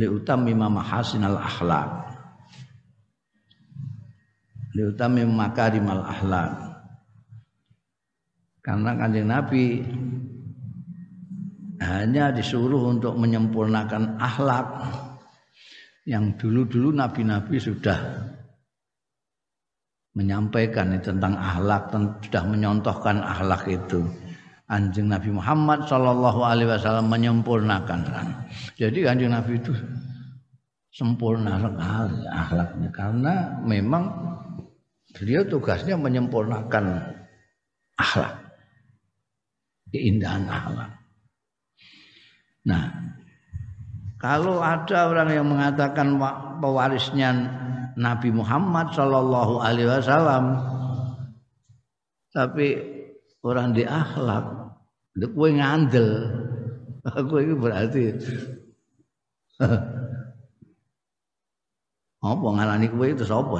[0.00, 1.90] li utami mahasinal akhlak.
[4.72, 6.52] Li utami makarimal akhlak.
[8.64, 9.84] Karena kanjeng Nabi
[11.84, 14.66] hanya disuruh untuk menyempurnakan akhlak
[16.08, 18.32] yang dulu-dulu nabi-nabi sudah
[20.14, 21.90] menyampaikan tentang akhlak
[22.22, 24.06] sudah menyontohkan akhlak itu.
[24.64, 28.00] Anjing Nabi Muhammad Shallallahu Alaihi Wasallam menyempurnakan.
[28.80, 29.76] Jadi anjing Nabi itu
[30.94, 33.34] sempurna sekali akhlaknya karena
[33.66, 34.08] memang
[35.10, 37.02] beliau tugasnya menyempurnakan
[37.98, 38.34] akhlak
[39.90, 41.04] keindahan akhlak
[42.64, 42.88] Nah,
[44.16, 46.16] kalau ada orang yang mengatakan
[46.64, 47.28] pewarisnya
[47.94, 50.44] Nabi Muhammad Shallallahu Alaihi Wasallam,
[52.34, 52.78] tapi
[53.46, 54.74] orang di akhlak,
[55.34, 56.08] kue ngandel,
[57.30, 58.02] kue itu berarti
[62.24, 63.54] apa ngalani kue itu siapa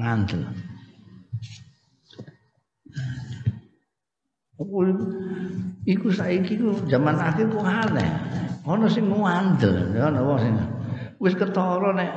[0.00, 0.42] ngandel.
[5.82, 8.10] Iku saiki ku zaman akhir ku aneh.
[8.62, 10.54] Ono sing ngandel, ono wong sing
[11.18, 12.10] wis ketara nek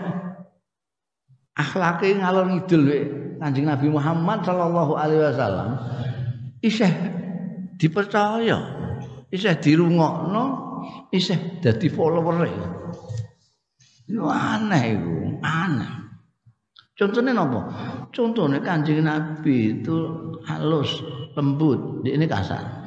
[1.58, 2.86] akhlake ngalor ngidul
[3.36, 5.76] Kanjeng Nabi Muhammad sallallahu alaihi wasallam
[6.64, 6.88] isih
[7.76, 8.58] dipercaya,
[9.30, 10.44] isih dirungokno,
[11.12, 12.48] isih dadi follower.
[14.06, 15.92] Itu aneh iku, aneh.
[16.96, 17.60] Contohnya apa?
[18.16, 19.96] Contohnya kanjeng Nabi itu
[20.48, 21.04] halus,
[21.36, 22.85] lembut, di ini kasar.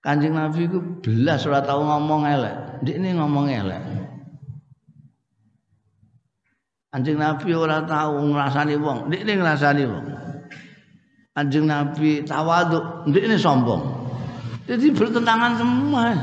[0.00, 2.56] Kanjeng Nabi itu belas ora tahu ngomong elek,
[2.88, 3.82] ini ngomong elek.
[6.88, 10.06] Kanjeng Nabi ora tahu ngrasani wong, ini ngrasani wong.
[11.36, 13.84] Kanjeng Nabi tawaduk, ini sombong.
[14.64, 16.16] Jadi bertentangan semua.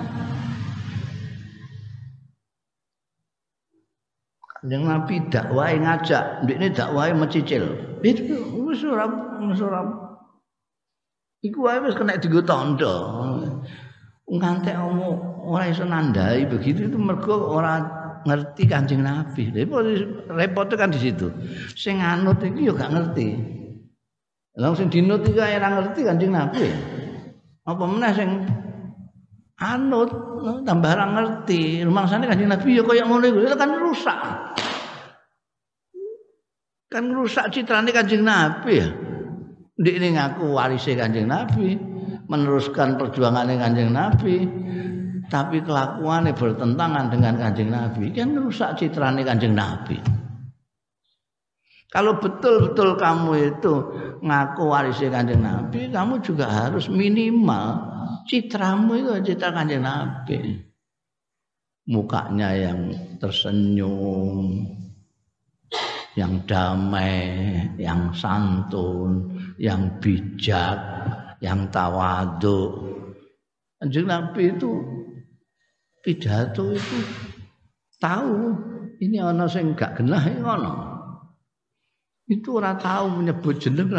[4.58, 7.78] Kanjeng Nabi dakwah ngajak, ini dakwah mencicil.
[8.02, 9.06] Itu wis ora
[9.46, 10.08] wis ora
[11.46, 12.94] Iku wae wis kena tandha.
[14.28, 17.80] Ngantek omo ora iso nandai begitu itu mergo ora
[18.28, 19.56] ngerti Kanjeng Nabi.
[20.28, 21.32] Repot kan di situ.
[21.72, 23.40] Sing anut iki yo gak ngerti.
[24.60, 26.68] Langsung dinut iki ora ngerti Kanjeng Nabi.
[27.64, 28.30] Apa meneh sing
[29.64, 30.12] anut
[30.68, 31.88] tambah ora ngerti.
[31.88, 34.20] Rumangsane Kanjeng Nabi yo kaya ngono iku kan rusak.
[36.92, 38.92] Kan rusak citrane Kanjeng Nabi ya.
[39.78, 41.78] Ini ngaku warisnya Kanjeng Nabi,
[42.28, 44.36] meneruskan perjuangannya Kanjeng Nabi,
[45.28, 50.00] tapi kelakuannya bertentangan dengan Kanjeng Nabi, kan rusak citrane Kanjeng Nabi.
[51.88, 53.74] Kalau betul-betul kamu itu
[54.20, 57.80] ngaku warisnya Kanjeng Nabi, kamu juga harus minimal
[58.28, 60.68] citramu itu citra Kanjeng Nabi.
[61.88, 62.92] Mukanya yang
[63.24, 64.68] tersenyum,
[66.20, 67.24] yang damai,
[67.80, 70.76] yang santun, yang bijak,
[71.42, 72.90] yang tawadu.
[73.78, 74.72] Kanjeng Nabi itu
[76.02, 77.00] pidato itu
[78.02, 78.58] tahu
[78.98, 80.74] ini ana sing gak genah ngono.
[82.28, 83.94] Itu orang tahu menyebut jeneng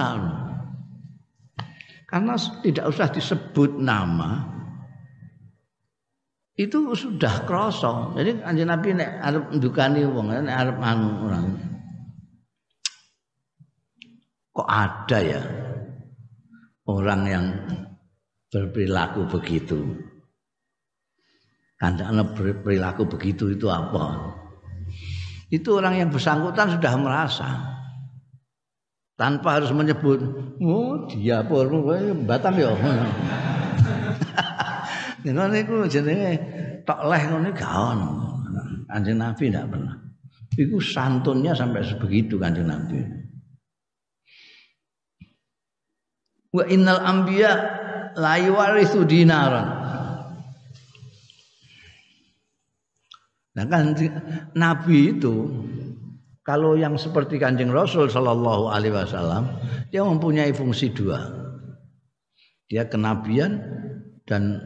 [2.08, 2.34] Karena
[2.64, 4.40] tidak usah disebut nama,
[6.56, 8.16] itu sudah krosong.
[8.16, 11.46] Jadi kanjeng Nabi nek arep ndukani wong, nek arep anu orang.
[14.56, 15.67] Kok ada ya
[16.88, 17.44] orang yang
[18.48, 19.76] berperilaku begitu?
[21.78, 24.34] Karena berperilaku begitu itu apa?
[25.52, 27.48] Itu orang yang bersangkutan sudah merasa
[29.14, 30.18] tanpa harus menyebut,
[30.58, 31.70] oh dia pun
[32.26, 32.74] Batam ya.
[35.24, 36.38] Dengan itu jenenge
[36.86, 38.00] tok leh ngono gaon.
[38.88, 39.94] Kanjeng Nabi tidak pernah.
[40.56, 42.98] Itu santunnya sampai sebegitu kanjeng Nabi.
[46.48, 47.52] Wa innal anbiya
[48.16, 49.68] la yuwarithu dinaran.
[53.58, 53.92] Nah kan
[54.54, 55.34] Nabi itu
[56.46, 59.50] kalau yang seperti Kanjeng Rasul Shallallahu Alaihi Wasallam
[59.92, 61.20] dia mempunyai fungsi dua.
[62.70, 63.60] Dia kenabian
[64.24, 64.60] dan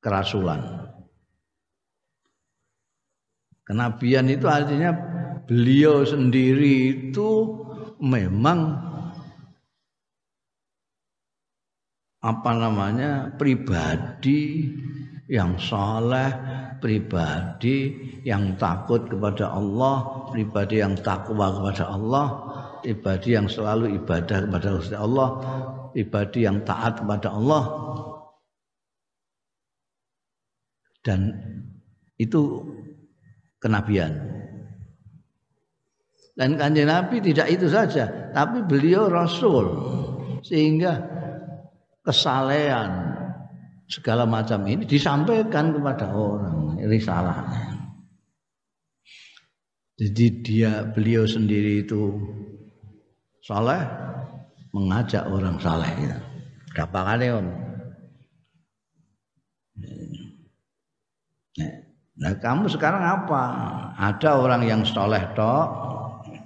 [0.00, 0.88] kerasulan.
[3.68, 4.96] Kenabian itu artinya
[5.44, 7.28] beliau sendiri itu
[8.00, 8.87] memang
[12.18, 14.66] apa namanya pribadi
[15.28, 16.32] yang saleh,
[16.82, 17.94] pribadi
[18.24, 22.26] yang takut kepada Allah, pribadi yang takwa kepada Allah,
[22.82, 25.28] pribadi yang selalu ibadah kepada Allah,
[25.92, 27.64] pribadi yang taat kepada Allah.
[31.04, 31.30] Dan
[32.18, 32.66] itu
[33.62, 34.16] kenabian.
[36.38, 39.66] Dan kanjeng Nabi tidak itu saja, tapi beliau Rasul
[40.46, 41.17] sehingga
[42.08, 43.12] kesalehan
[43.84, 47.44] segala macam ini disampaikan kepada orang risalah.
[49.98, 52.16] Jadi dia beliau sendiri itu
[53.44, 53.82] saleh
[54.72, 56.18] mengajak orang saleh itu.
[56.72, 57.46] Gampangane om.
[62.18, 63.42] Nah, kamu sekarang apa?
[63.98, 65.66] Ada orang yang soleh tok,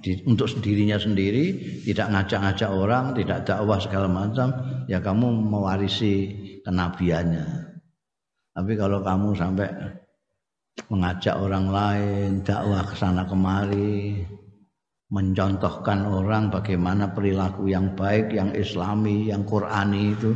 [0.01, 4.51] di, untuk dirinya sendiri, tidak ngajak-ngajak orang, tidak dakwah segala macam,
[4.93, 6.13] ya kamu mewarisi
[6.61, 7.73] kenabiannya.
[8.53, 9.69] Tapi kalau kamu sampai
[10.93, 14.21] mengajak orang lain, dakwah ke sana kemari,
[15.09, 20.29] mencontohkan orang bagaimana perilaku yang baik, yang islami, yang qurani itu,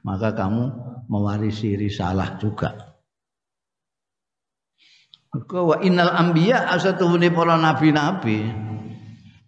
[0.00, 0.72] maka kamu
[1.12, 2.96] mewarisi risalah juga.
[5.52, 8.48] Wa innal anbiya asatuhune para nabi-nabi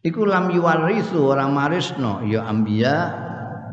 [0.04, 3.28] iku lam yuwarisu ora marisno ya ambia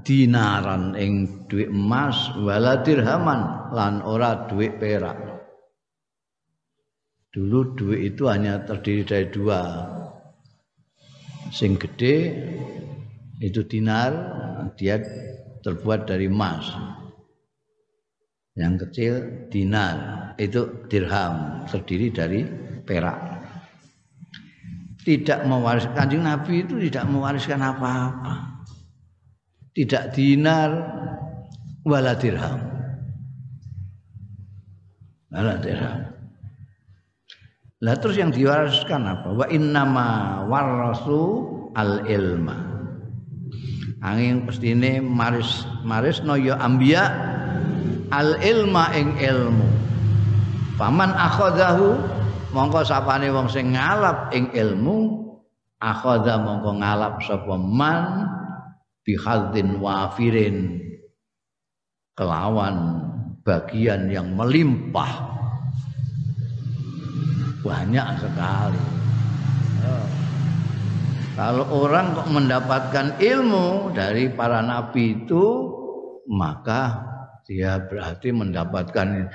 [0.08, 5.20] dinaran ing dhuwit emas wala dirhaman lan ora dhuwit perak.
[7.28, 9.62] Dulu duit itu hanya terdiri dari dua.
[11.52, 12.34] Sing gede
[13.44, 14.10] itu dinar
[14.80, 14.98] dia
[15.62, 16.66] terbuat dari emas.
[18.58, 19.14] Yang kecil
[19.54, 19.96] dinar
[20.40, 22.42] itu dirham terdiri dari
[22.82, 23.20] perak.
[25.06, 28.57] Tidak mewariskan kanjeng Nabi itu tidak mewariskan apa-apa.
[29.78, 30.74] Tidak dinar
[31.86, 32.58] wala dirham.
[35.30, 36.18] Wala dirham.
[37.86, 39.38] Lah terus yang diwariskan apa?
[39.38, 41.46] Wa innama warasu
[41.78, 42.58] al ilma.
[44.02, 47.14] Angin pestine maris maris no ya ambia
[48.10, 49.70] al ilma ing ilmu.
[50.82, 52.02] Paman akhadahu
[52.50, 55.22] mongko sapane wong sing ngalap ing ilmu
[55.78, 58.26] akhadha mongko ngalap sapa man
[59.08, 60.84] bihadzin wafirin
[62.20, 63.00] kelawan
[63.48, 65.32] bagian yang melimpah
[67.64, 68.84] banyak sekali.
[71.38, 75.46] Kalau orang kok mendapatkan ilmu dari para nabi itu,
[76.28, 77.06] maka
[77.46, 79.30] dia berarti mendapatkan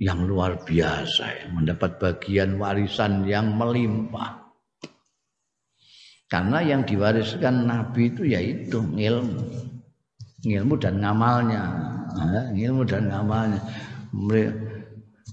[0.00, 4.39] yang luar biasa, mendapat bagian warisan yang melimpah.
[6.30, 9.42] Karena yang diwariskan nabi itu yaitu ilmu.
[10.46, 11.62] Ilmu dan ngamalnya.
[12.54, 13.60] Ilmu dan ngamalnya.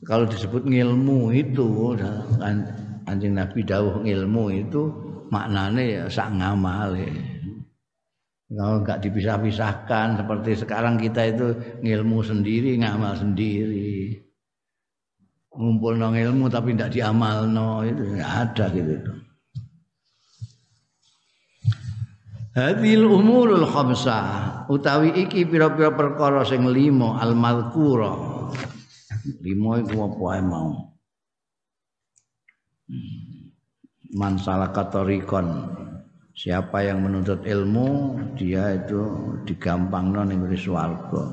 [0.06, 1.98] Kalau disebut ilmu itu
[2.38, 2.66] kan
[3.10, 4.90] anjing Nabi dawuh ilmu itu
[5.34, 7.10] maknane ya sak ngamale.
[8.48, 11.48] Kalau nggak dipisah-pisahkan seperti sekarang kita itu
[11.84, 14.16] ngilmu sendiri, ngamal sendiri.
[15.52, 19.12] Ngumpul no ilmu tapi tidak diamal no itu nggak ada gitu.
[22.58, 28.18] Hadil umurul khamsah utawi iki pira-pira perkara sing lima al malkura.
[29.46, 30.70] Lima iku apa mau?
[32.90, 33.38] Hmm
[34.16, 34.88] man salaka
[36.38, 39.02] siapa yang menuntut ilmu dia itu
[39.44, 41.24] digampangno ning swarga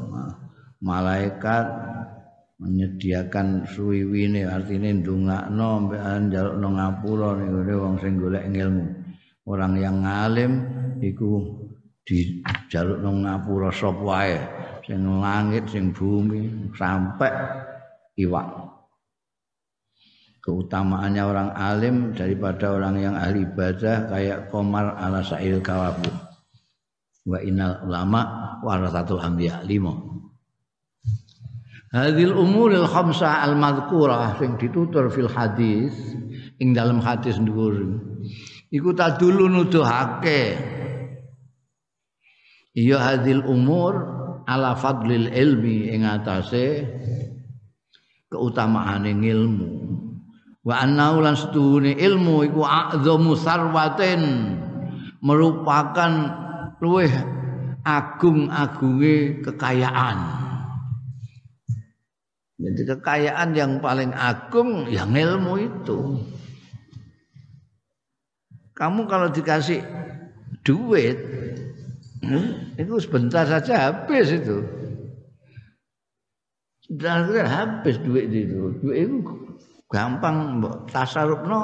[0.81, 1.67] malaikat
[2.59, 9.04] menyediakan suwiwine artine ndongakno mbek njalukno ngapura ning wong sing golek ilmu
[9.45, 10.53] orang yang ngalim
[11.01, 11.61] iku
[12.05, 14.37] dijalukno ngapura sapa wae
[14.85, 17.33] sing langit sing bumi sampai
[18.21, 18.49] iwak.
[20.45, 26.13] Keutamaannya orang alim daripada orang yang ahli ibadah kayak komar ala sa'il kawabu.
[27.25, 30.15] Wa innal ulama warasatul anbiya limo
[31.95, 35.95] hadil umuril khamsah al madhkurah sing ditutur fil hadis
[36.59, 38.03] ing dalam hadis dhuwur
[38.75, 40.59] iku tadulu nuduhake.
[42.75, 43.95] Iya hadil umur
[44.51, 46.83] ala fadlil ilmi ing atase
[48.27, 49.71] keutamaan ilmu
[50.67, 51.39] wa annahu lan
[51.95, 54.23] ilmu iku a'dhamu sarwatin
[55.23, 56.13] merupakan
[56.83, 57.15] luweh
[57.87, 60.19] agung-agunge kekayaan.
[62.59, 66.19] Jadi kekayaan yang paling agung yang ilmu itu
[68.75, 69.87] kamu kalau dikasih
[70.67, 71.15] duit
[72.27, 74.67] hmm, itu sebentar saja habis itu.
[76.85, 78.75] Sudah habis duit itu.
[78.83, 79.17] Duit itu
[79.87, 81.61] gampang mbok tasarrufno.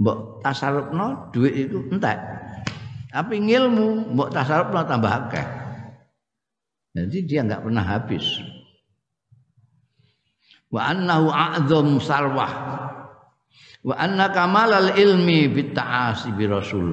[0.00, 2.16] Mbok tasarrufno duit itu entek.
[3.12, 5.46] Tapi ngilmu mbok tasarrufno tambah akeh.
[6.96, 8.24] Jadi dia enggak pernah habis.
[10.72, 12.87] Wa annahu a'zam sarwah
[13.84, 16.88] wa anna kamalal ilmi bit ta'asi bi rasul.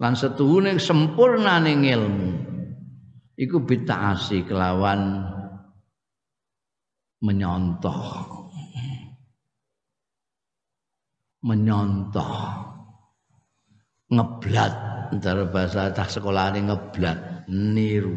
[0.00, 2.30] Lan setuhune sempurnane ilmu
[3.36, 5.24] iku bit ta'asi kelawan
[7.20, 8.04] menyontoh.
[11.40, 12.36] Menyontoh.
[14.10, 14.74] Ngeblat
[15.14, 17.46] antara bahasa tak sekolah ini ngeblat.
[17.48, 18.14] Niru.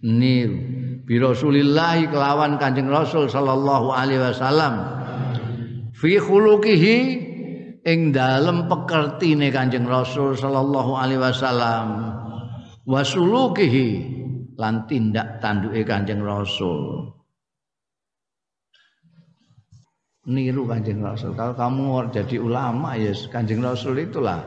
[0.00, 0.58] Niru.
[1.04, 4.99] Bi Rasulillah kelawan Kanjeng Rasul sallallahu alaihi wasallam
[6.00, 6.96] fi khuluqihi
[7.84, 12.16] ing dalem pekertine Kanjeng Rasul sallallahu alaihi wasallam.
[12.88, 13.88] Wasulukihi
[14.56, 17.12] lan tindak tanduke Kanjeng Rasul.
[20.30, 21.36] Niru Kanjeng Rasul.
[21.36, 24.40] Kalau kamu jadi ulama ya Kanjeng Rasul itulah.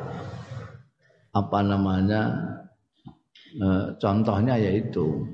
[1.34, 2.30] Apa namanya?
[3.54, 5.26] E, contohnya yaitu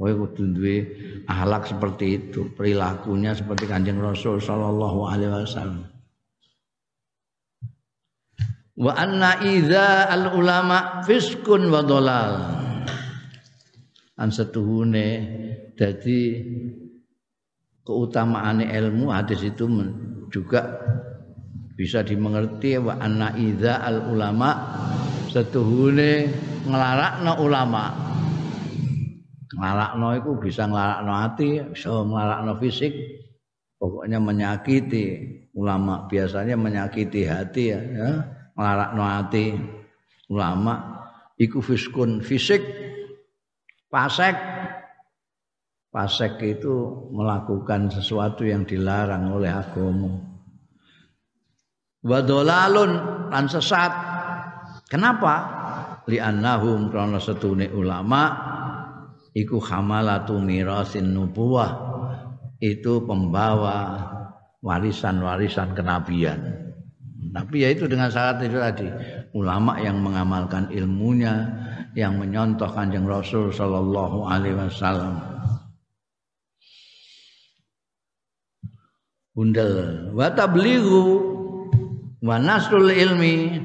[0.00, 0.76] kowe kudu duwe
[1.24, 5.88] akhlak seperti itu, perilakunya seperti Kanjeng Rasul sallallahu alaihi wasallam.
[8.74, 12.32] Wa anna idza al ulama fiskun wa dolal.
[14.14, 15.06] An setuhune
[15.74, 16.42] dadi
[17.82, 19.66] keutamaan ilmu hadis itu
[20.30, 20.80] juga
[21.74, 24.50] bisa dimengerti wa anna idza al ulama
[25.30, 26.30] setuhune
[26.64, 28.13] nglarakno ulama
[29.54, 32.92] nglarakno iku bisa nglarakno hati bisa nglarakno fisik
[33.78, 35.04] pokoknya menyakiti
[35.54, 38.10] ulama biasanya menyakiti hati ya, ya
[38.58, 39.44] nglarakno hati
[40.30, 41.02] ulama
[41.38, 42.62] iku fiskun fisik
[43.90, 44.34] pasek
[45.94, 50.10] Pasek itu melakukan sesuatu yang dilarang oleh agama.
[52.02, 52.92] Wadolalun
[53.30, 53.94] lan sesat.
[54.90, 55.62] Kenapa?
[56.10, 58.22] Li'annahum karena setune ulama
[59.34, 61.92] iku hamalatu mirasin nubuwah.
[62.62, 64.00] Itu pembawa
[64.64, 66.64] warisan-warisan kenabian.
[67.34, 68.88] Tapi ya itu dengan syarat itu tadi.
[69.34, 71.50] Ulama yang mengamalkan ilmunya
[71.98, 75.18] yang menyontoh kanjeng Rasul Shallallahu Alaihi Wasallam.
[79.34, 80.08] Bundel.
[80.14, 81.04] Wa tabligu
[82.22, 83.60] wa nasrul ilmi.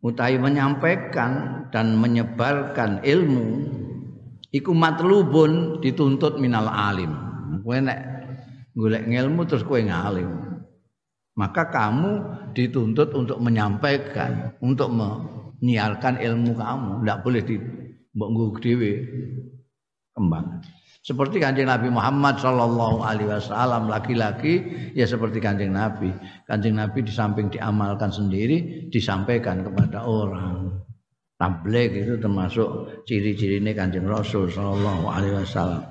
[0.00, 3.46] Mutai menyampaikan dan menyebarkan ilmu
[4.50, 7.10] iku matlubun dituntut minal alim
[7.62, 7.98] kowe nek
[8.74, 10.30] golek ilmu terus kowe ngalim
[11.38, 12.12] maka kamu
[12.52, 17.56] dituntut untuk menyampaikan untuk menyiarkan ilmu kamu tidak boleh di
[18.10, 18.92] mbok dhewe
[20.14, 20.60] kembang
[21.00, 24.60] seperti kanjeng Nabi Muhammad Shallallahu Alaihi Wasallam laki-laki
[24.92, 26.12] ya seperti kanjeng Nabi.
[26.44, 30.76] Kanjeng Nabi di samping diamalkan sendiri disampaikan kepada orang.
[31.40, 35.88] Tabligh itu termasuk ciri-ciri ini kanjeng Rasul Shallallahu Alaihi Wasallam.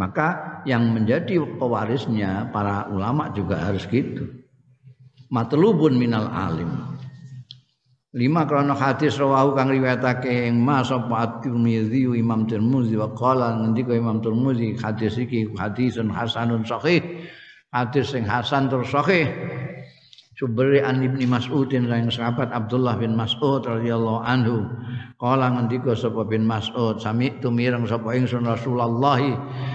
[0.00, 4.24] Maka yang menjadi pewarisnya para ulama juga harus gitu.
[5.28, 6.96] Matlubun minal alim
[8.16, 13.92] lima krono hadis rawahu kang riwayatake ing Mas apa At-Tirmizi Imam Tirmizi wa qala ngendika
[13.92, 17.04] Imam Tirmizi hadis iki hadisun hasanun sahih
[17.76, 19.28] hadis sing hasan tur sahih
[20.36, 24.68] Subri an Ibni Mas'udin lan sahabat Abdullah bin Mas'ud radhiyallahu anhu.
[25.16, 29.16] Kala ngendika sapa bin Mas'ud sami tumireng sapa ingsun Rasulullah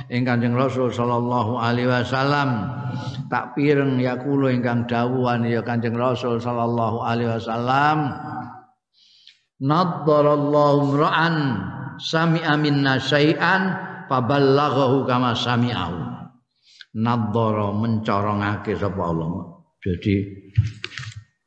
[0.05, 2.69] ing Kanjeng Rasul sallallahu alaihi wasallam.
[3.33, 8.13] Tak pireng yakulo ingkang dawuhan ya Kanjeng Rasul sallallahu alaihi wasallam.
[9.65, 11.35] Naddarallahu ra'an
[11.97, 15.97] sami'a minna syai'an faballaghahu kama sami'ahu.
[17.01, 19.57] Naddara mencorongake sapa Allah.
[19.81, 20.40] Jadi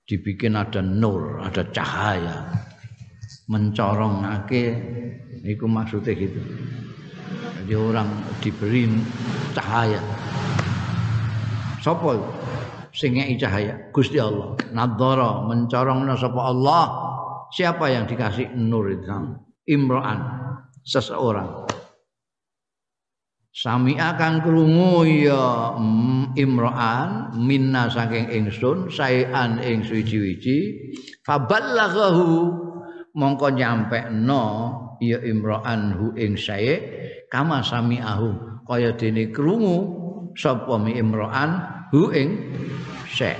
[0.05, 2.53] dibikin ada nur, ada cahaya.
[3.45, 4.65] Mencorongake
[5.45, 6.41] itu maksudnya gitu.
[7.61, 8.09] Jadi orang
[8.41, 8.89] diberi
[9.53, 10.01] cahaya.
[11.85, 12.17] Sapa
[12.97, 13.93] sing cahaya?
[13.93, 14.57] Gusti Allah.
[14.73, 16.85] Nadzara mencorongna sapa Allah.
[17.53, 19.09] Siapa yang dikasih nur itu?
[19.69, 20.21] Imro'an,
[20.85, 21.64] seseorang.
[23.55, 30.91] Sami akan krungu ya mm, Imro'an minna saking ingsun sayan ing suci-wici
[31.23, 32.51] faballaghahu
[33.15, 36.83] mongko nyampe no ya Imro'an hu ing sae
[37.31, 39.87] kama sami'ahu kaya dene krungu
[40.35, 41.63] sapa mi Imro'an
[41.95, 42.35] hu ing
[43.07, 43.39] sae.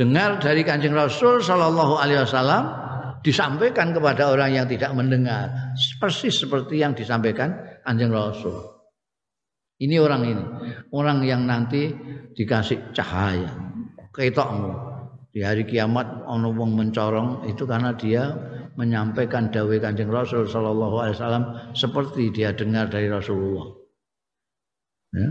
[0.00, 2.72] Dengar dari Kanjeng Rasul sallallahu alaihi wasallam
[3.20, 5.72] disampaikan kepada orang yang tidak mendengar.
[6.00, 8.80] Persis seperti yang disampaikan anjing rasul.
[9.80, 10.44] Ini orang ini.
[10.92, 11.88] Orang yang nanti
[12.36, 13.48] dikasih cahaya.
[14.12, 14.90] Ketokmu.
[15.30, 18.34] Di hari kiamat ono wong mencorong itu karena dia
[18.74, 23.70] menyampaikan dawai kanjeng rasul sallallahu alaihi wasallam seperti dia dengar dari rasulullah.
[25.14, 25.28] Ya.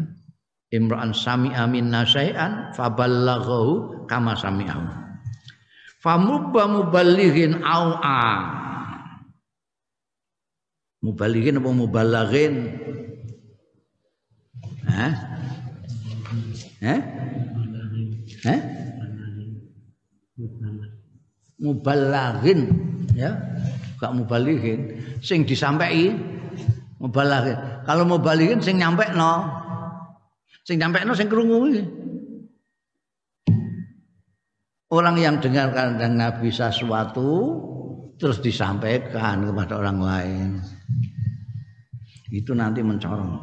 [0.72, 5.09] Imran sami amin nasai'an faballaghahu kama sami'ahu
[6.00, 8.24] famubba muballighin au'a
[11.04, 12.56] muballighin apa mubalaghin
[14.90, 15.14] Hah?
[16.82, 17.00] Hah?
[18.44, 18.60] Hah?
[21.60, 22.72] Mubalaghin
[23.14, 23.36] ya
[24.00, 26.16] gak mubalighin sing disampaikan
[27.04, 29.44] mubalaghin kalau mubalighin sing nyampe no
[30.64, 31.68] sing nyampe no sing krungu
[34.90, 37.30] Orang yang dengar kandang Nabi sesuatu
[38.18, 40.50] terus disampaikan kepada orang lain.
[42.34, 43.38] Itu nanti mencorong.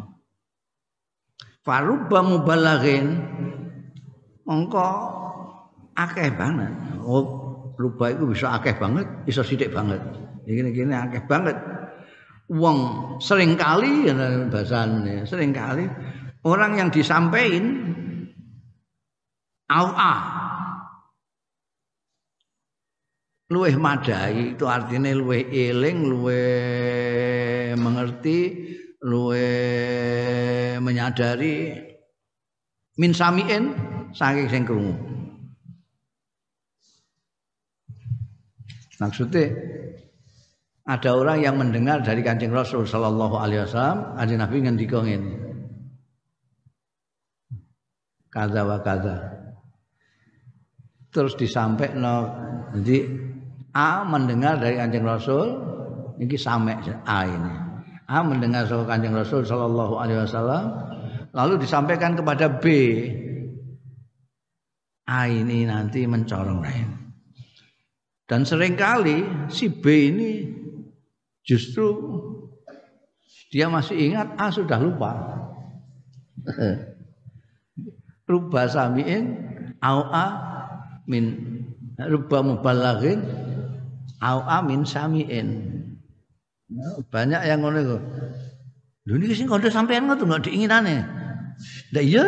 [1.63, 3.07] Farubba mubalaghin
[4.43, 4.91] mongko
[5.95, 6.71] akeh banget.
[7.03, 7.25] Oh,
[7.79, 10.03] rubah itu bisa akeh banget, bisa sidik banget.
[10.47, 11.55] Gini-gini akeh banget.
[12.47, 12.79] Wong
[13.19, 14.07] sering kali
[14.51, 14.87] bahasa
[15.27, 15.83] sering kali
[16.47, 17.75] orang yang disampaikan
[19.67, 19.91] au
[23.47, 28.39] luweh madai itu artinya luweh eling luweh mengerti
[29.07, 31.79] luweh menyadari.
[32.97, 33.77] Min samiin
[34.17, 34.97] saking sing krungu.
[38.97, 39.53] Maksudnya
[40.89, 45.35] ada orang yang mendengar dari kancing Rasul Sallallahu Alaihi Wasallam, ada Nabi ngendika ini,
[48.33, 48.81] kaza wa.
[51.13, 52.01] Terus disampaikan,
[52.81, 53.26] jadi
[53.77, 55.53] A mendengar dari Kanjeng Rasul
[56.17, 57.53] ini sampai A ini.
[58.09, 60.65] A mendengar dari Kanjeng Rasul sallallahu alaihi wasallam
[61.37, 62.65] lalu disampaikan kepada B.
[65.05, 66.89] A ini nanti mencorong lain.
[68.25, 69.23] Dan sering kali
[69.53, 70.33] si B ini
[71.45, 71.95] justru
[73.53, 75.13] dia masih ingat A sudah lupa.
[78.27, 79.37] Rubah samiin
[79.79, 80.27] au A
[81.07, 81.55] min
[82.01, 83.46] rubah mubalaghin
[84.21, 85.49] au amin samiin.
[87.13, 87.99] Banyak yang ngono iku.
[89.07, 90.97] Lho niki sing kandha sampean ngono enggak diinginane.
[91.95, 92.25] Lah iya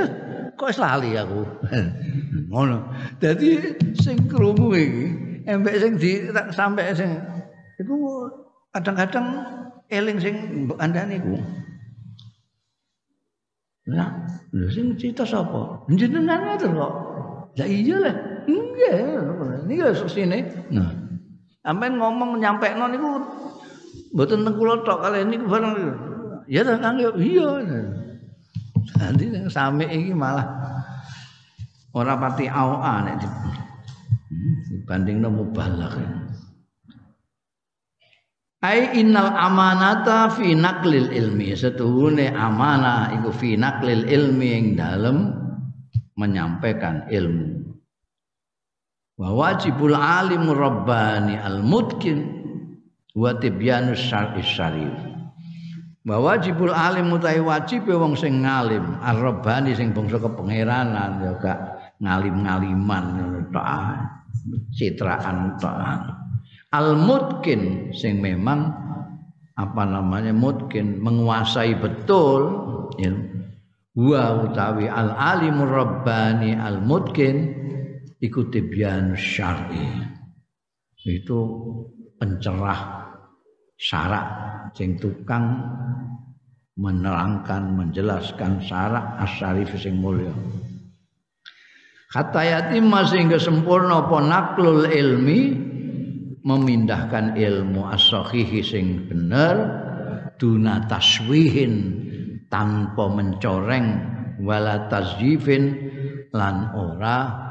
[0.55, 1.43] kok lali aku.
[2.55, 2.78] Ngono.
[3.18, 3.59] Dadi
[3.99, 5.07] sing krungu iki
[5.45, 7.18] embek sing di sampai sing
[7.82, 8.30] iku
[8.70, 9.26] kadang-kadang
[9.91, 10.34] eling sing
[10.64, 11.34] mbok andani iku.
[13.89, 14.12] Lah,
[14.53, 15.82] lha sing cerita sapa?
[15.89, 16.93] Jenengan ngoten kok.
[17.57, 18.16] Lah iya lah.
[18.45, 18.97] Nggih,
[19.66, 20.45] niki lho sini.
[20.70, 21.08] Nah.
[21.69, 23.21] Sampeyan ngomong nyampekno niku
[24.16, 25.77] mboten teng kula tok kali niku bareng.
[26.49, 27.49] Ya ta Kang iya.
[28.97, 30.49] Nanti yang sami ini malah
[31.93, 33.21] ora pati awa nek
[34.73, 35.93] dibanding no mubalak.
[38.64, 45.16] Ai innal amanata fi naqlil ilmi setuhune amanah iku fi naqlil ilmi yang dalam
[46.16, 47.68] menyampaikan ilmu.
[49.19, 52.23] Wa wajibul alim rabbani al mutkin
[53.19, 54.95] wa tibyanus syar'i syarif
[56.09, 61.59] bahwa wajibul alim mutai wajib wong sing ngalim ar-rabbani sing bangsa kepangeranan ya gak
[62.01, 63.05] ngalim-ngaliman
[63.53, 63.69] tok.
[64.73, 65.77] Citraan tok.
[66.73, 68.73] Al-mutkin sing memang
[69.59, 72.41] apa namanya mutkin menguasai betul
[72.97, 73.12] ya.
[73.99, 76.81] Wa utawi al alimur rabbani al
[78.19, 79.87] mutkin ikuti bian syar'i.
[81.07, 81.39] Itu
[82.19, 82.81] pencerah
[83.79, 84.27] syarak
[84.75, 85.62] sing tukang
[86.79, 90.35] menerangkan menjelaskan syarak asyarif sing mulya
[92.11, 94.19] kata yatim masih sempurna apa
[94.91, 95.41] ilmi
[96.43, 98.11] memindahkan ilmu as
[98.66, 99.55] sing bener
[100.43, 101.75] duna taswihin
[102.51, 103.87] tanpa mencoreng
[104.43, 105.91] wala tazyifin
[106.35, 107.48] lan ora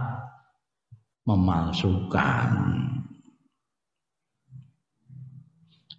[1.27, 2.51] memalsukan.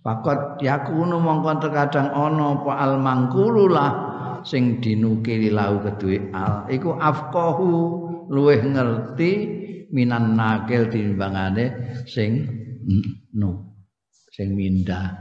[0.01, 3.91] Fakot yakunu mongkon terkadang ana apa al mangkululah
[4.41, 6.65] sing dinukili lau kedue al.
[6.73, 7.69] Iku afqahu
[8.33, 9.33] luweh ngerti
[9.93, 12.49] minan nakil timbangane sing
[13.37, 13.77] no
[14.33, 15.13] sing mindah.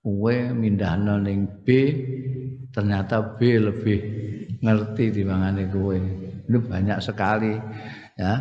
[0.00, 1.68] Kowe mindahno ning B
[2.72, 4.00] ternyata B lebih
[4.60, 5.96] ngerti timbangane kowe.
[6.44, 7.56] Itu banyak sekali
[8.20, 8.32] ya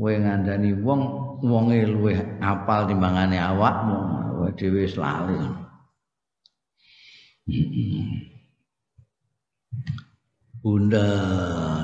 [0.00, 1.00] kowe ngandani wong
[1.44, 3.98] wonge luwih apal timbangane awakmu.
[4.32, 5.36] Kowe dhewe wis lali.
[10.60, 11.08] Bunda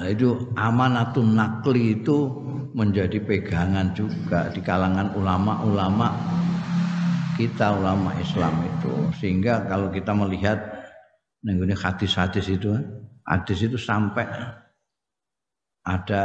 [0.08, 2.28] itu amanatun nakli itu
[2.72, 6.12] menjadi pegangan juga di kalangan ulama-ulama
[7.36, 9.12] kita ulama Islam itu.
[9.20, 10.56] Sehingga kalau kita melihat
[11.44, 12.72] hadis-hadis itu
[13.28, 14.24] hadis itu sampai
[15.86, 16.24] ada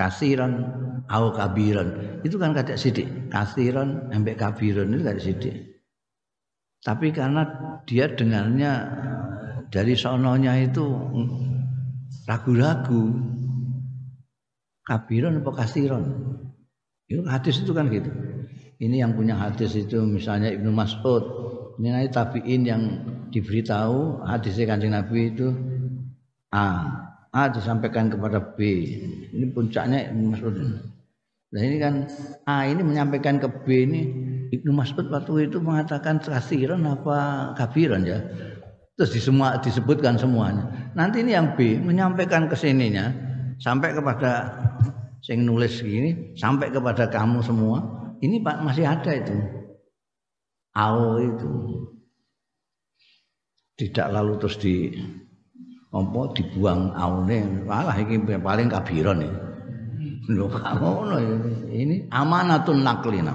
[0.00, 0.64] kasiran
[1.12, 3.28] au kabiran itu kan kada sidik.
[3.28, 5.56] Kasiran sampai kabiran itu kada sidik.
[6.80, 7.44] Tapi karena
[7.84, 8.72] dia dengarnya
[9.68, 10.88] dari sononya itu
[12.24, 13.28] ragu-ragu.
[14.80, 16.02] Kabiran apa kasiran
[17.06, 18.08] itu hadis itu kan gitu.
[18.80, 21.20] Ini yang punya hadis itu misalnya Ibnu Mas'ud.
[21.76, 22.82] Ini nanti tabiin yang
[23.28, 25.52] diberitahu hadisnya kancing Nabi itu
[26.50, 26.66] A
[27.30, 28.58] A disampaikan kepada B.
[29.30, 30.56] Ini puncaknya Ibnu Mas'ud.
[31.50, 32.06] Nah ini kan
[32.46, 34.00] A ini menyampaikan ke B ini
[34.50, 38.18] Ibnu Mas'ud waktu itu mengatakan kasiran apa kabiran ya.
[38.98, 40.92] Terus di semua disebutkan semuanya.
[40.98, 43.14] Nanti ini yang B menyampaikan ke sininya
[43.62, 44.50] sampai kepada
[45.22, 47.78] sing nulis gini sampai kepada kamu semua.
[48.20, 49.38] Ini Pak masih ada itu.
[50.74, 51.52] AO itu.
[53.78, 54.92] Tidak lalu terus di
[55.90, 57.66] apa dibuang aune?
[57.66, 59.30] Malah iki paling kabiron ya.
[60.30, 61.18] Lho ngono
[61.74, 63.34] ini amanatun naklina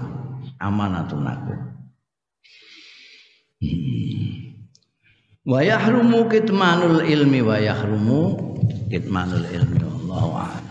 [0.63, 1.55] amanatun nakli.
[5.45, 8.19] Wa yahrumu kitmanul ilmi wa yahrumu
[8.89, 9.77] kitmanul ilmi.
[9.83, 10.64] Allahu a'lam